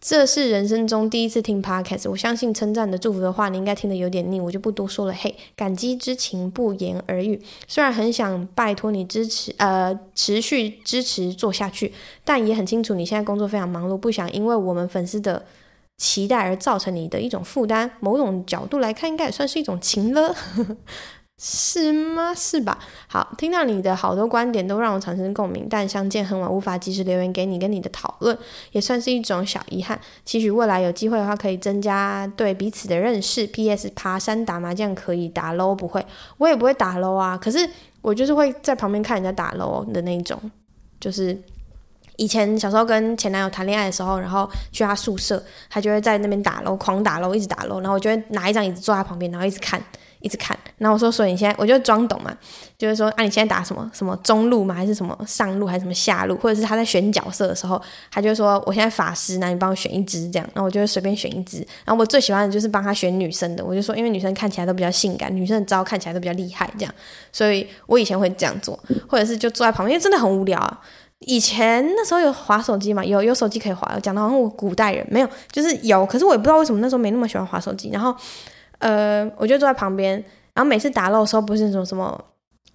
[0.02, 5.14] 这是人生中第一次听 Podcast，我相信称赞的祝福的话，你应该听得有点腻，我就不多说了。
[5.14, 7.40] 嘿，感激之情不言而喻。
[7.68, 11.94] 虽然很想拜托你支持，呃，持续支持做下去，
[12.26, 15.46] 但也很清楚你现在工作非常忙碌，不想因为我们粉丝的
[15.98, 17.92] 期待而造成你的一种负担。
[18.00, 20.36] 某种角度来看，应该也算是一种情了。
[21.44, 22.36] 是吗？
[22.36, 22.78] 是吧？
[23.08, 28.38] 好，听到你的好多观点都让我产生共鸣，但相见恨晚，无法及时留言给你跟你的讨论，
[28.74, 30.00] 也算是一种小遗憾。
[30.24, 33.48] 期许未来有机会的话，可以增加对彼此的认识。
[33.48, 33.92] P.S.
[33.96, 36.06] 爬山打麻将可以打 LOL 不会，
[36.38, 37.36] 我也不会打 LOL 啊。
[37.36, 37.68] 可是
[38.04, 40.40] 我就是会在旁边看人家打 LOL 的那种，
[41.00, 41.36] 就是
[42.18, 49.82] 以前小时候跟前男友谈恋爱的时候，然后去他宿舍，他就会在那边打楼狂打楼一直打楼然后我就会拿一张椅子坐在旁边，然后一直看。
[50.22, 52.32] 一直看，然后我说，所以你现在，我就装懂嘛，
[52.78, 66.94] 就是说，啊，你现在打什么什么中路嘛，还是什么上路，还是什么下路，或者是他在选角色的时候，他就说，我现在法师，那你帮我选一只这样，然后我就会随便选一只，然后我最喜欢的就是帮他选女生的，我就说，因为女生看起来都比较性感，女生的招看起来都比较厉害，这样，
[67.32, 70.82] 所以我以前会这样做，或者是就坐在旁边，因为真的很无聊啊。
[71.20, 78.16] 以前那时候有滑手机嘛，有有手机可以滑，讲的好像我古代人没有，就是有，可是我也不知道为什么那时候没那么喜欢滑手机，然后。
[78.82, 80.14] 呃，我就坐在旁边，
[80.54, 82.26] 然后每次打漏的时候，不是那种什么，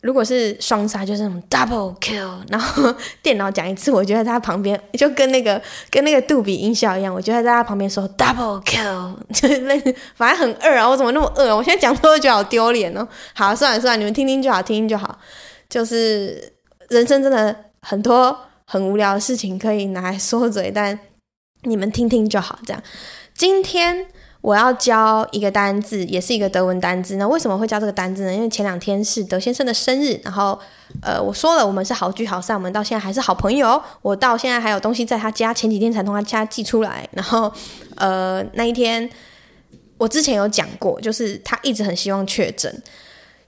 [0.02, 9.78] 如果是双杀，就是那种 double kill，然后电脑讲一次，我就在他旁边，就跟那个跟那个杜比音效一样，我就在他旁边说 double kill，就是那
[10.14, 11.56] 反正很二啊，我怎么那么二啊？
[11.56, 13.06] 我现在讲都会觉得好丢脸哦。
[13.34, 15.18] 好，算了算了，你们听听就好，听听就好。
[15.68, 16.52] 就是
[16.88, 20.96] 人生真的很多很无聊的事情可以拿来说嘴，但
[21.62, 22.60] 你们听听就好。
[22.64, 22.80] 这样，
[23.34, 24.06] 今天。
[24.46, 27.16] 我要教一个单字，也是一个德文单字。
[27.16, 28.32] 那为什么会教这个单字呢？
[28.32, 30.56] 因为前两天是德先生的生日，然后
[31.02, 33.82] 呃，我说了我们是好聚好散，我们到现在还是好朋友。
[34.02, 37.04] 我到现在还有东西在他家，前几天才从他家寄出来。
[37.10, 37.52] 然后
[37.96, 39.10] 呃，那一天
[39.98, 42.72] 我之前有讲过，就是他一直很希望确诊。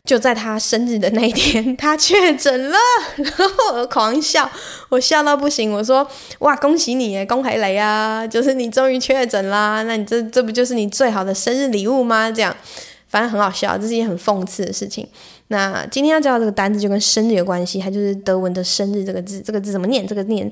[0.09, 2.79] 就在他生日的那一天， 他确诊了，
[3.17, 4.51] 然后我狂笑，
[4.89, 5.71] 我笑到不行。
[5.71, 6.09] 我说
[6.41, 8.27] ：“哇，恭喜你耶，恭喜雷啊！
[8.27, 12.57] 就是你终于确诊啦，那你这这不就是你最好的生日礼物吗？”这样，
[13.09, 15.07] 反正很好笑，这是一件很讽刺的事情。
[15.49, 20.07] 那今天要教的这个单字就跟生日有关系，它就是德文的生日这个字，这个字怎么念？
[20.07, 20.51] 这个念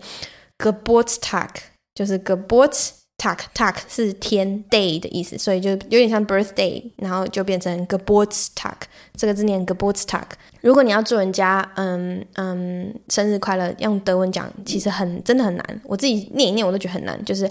[0.58, 1.48] Geburtstag，
[1.94, 2.90] 就是 Geburt。
[3.18, 8.74] Tak tak 是天 day 的意思，所以就有点像 birthday，然后就变成 Geburtstag，
[9.16, 10.24] 这个字念 Geburtstag。
[10.60, 17.24] 如果你要祝人家嗯嗯生日快乐，用德文讲其实很真的很难，我自己念一念我都觉得很难。
[17.24, 17.46] 就是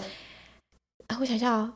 [1.07, 1.73] 啊，我想一下哦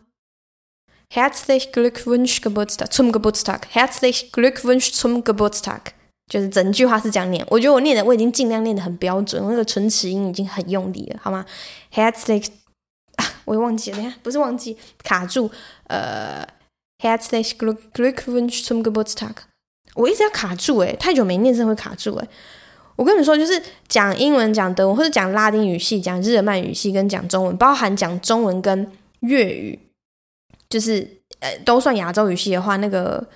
[1.11, 5.79] Herzlich Glückwunsch Geburtstag zum Geburtstag，Herzlich Glückwunsch zum Geburtstag，
[6.27, 7.43] 就是整句话是这样念。
[7.49, 11.43] 我觉得我念的我已经尽量念得很标准，我那个唇齿音已经很用力了，好吗
[11.91, 12.49] ？Herzlich，
[13.49, 15.49] 我也忘记了，呀不是忘记，卡住。
[15.87, 16.47] 呃
[16.99, 19.33] ，Herzlich Glückwunsch zum Geburtstag，
[19.95, 22.29] 我一直要卡住诶，太久没念真会卡住诶。
[22.95, 28.91] 我跟你说，就是讲英文、讲德文或者讲拉丁语系、讲日耳曼语系跟讲中文，包含讲中文跟
[29.21, 29.79] 粤语，
[30.69, 33.27] 就是呃都算亚洲语系的话，那个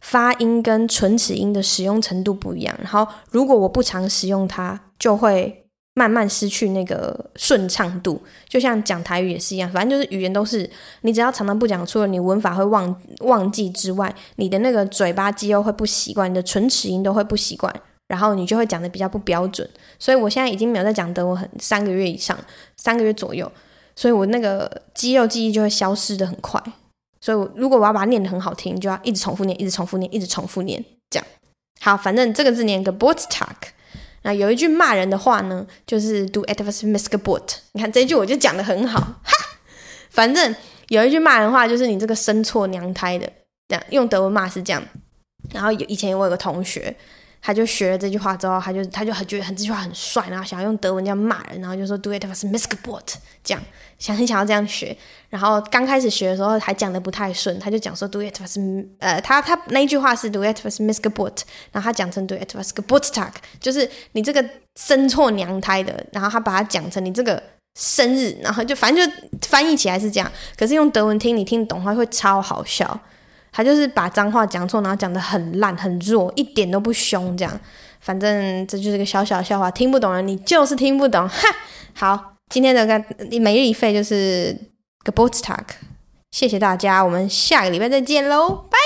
[0.00, 2.74] 发音跟唇齿音的使用程度不一样。
[2.80, 5.66] 然后如果我不常使用它，就会
[5.98, 8.22] 慢慢失去那个顺畅度。
[8.48, 10.70] 就像讲台语也是一样，反正就是语言都是，
[11.00, 17.74] 你只要常常不讲，除了你文法会忘忘记之外，你的那个嘴巴肌肉会不习惯，你的唇齿音都会不习惯。
[18.06, 19.68] 然后你就会讲的比较不标准，
[19.98, 22.38] 所以我现在已经没有在讲德文很三个月以上，
[22.78, 23.52] 三个月左右，
[23.94, 26.58] 所以我那个肌肉记忆就会消失的很快。
[27.20, 31.26] 所以如果我要把它念得很好听，就要一直重复念，一直重复念，一直重复念，这样。
[31.82, 33.52] 好，反正这个字念 Geburtstag。
[34.22, 37.56] 那有一句骂人的话呢，就是 “do etwas Missgeburt。
[37.72, 39.32] 你看这一句我就讲的很好，哈。
[40.10, 40.54] 反正
[40.88, 43.30] 有一句骂人话就是你这个生错娘胎的，
[43.68, 44.82] 这样用德文骂是这样。
[45.52, 46.94] 然后有以前我有个同学。
[47.40, 53.14] 他就学了这句话之后，他就他就很觉得很这句话很帅，然后想要用德文这样骂人，然后就说 “Do it was Missgeburt”
[53.44, 53.62] 这样
[53.98, 54.96] 想很想要这样学。
[55.30, 58.58] 然后刚开始学的时候还讲得不太顺，他就讲说 “Do it was
[58.98, 64.44] 呃，他他那一句话是 “Do it was Missgeburt”，然后他讲成 “Do it was Geburtstag”，就是你这个
[64.76, 66.06] 生错娘胎的。
[66.12, 67.42] 然后他把它讲成你这个
[67.78, 69.16] 生日，然后就反正就
[69.48, 70.30] 翻译起来是这样。
[70.56, 73.00] 可是用德文听你听懂的话会超好笑。
[73.52, 77.60] 他就是把脏话讲错，然后讲得很烂很弱，一点都不凶，这样。
[78.00, 81.28] 反正这就是个小小笑话，听不懂的你就是听不懂。
[81.28, 81.48] 哈，
[81.94, 83.04] 好，今天的个
[83.40, 84.56] 每日一废就是
[85.02, 85.64] 个 boots talk，
[86.30, 88.78] 谢谢大家，我们下个礼拜再见喽，拜。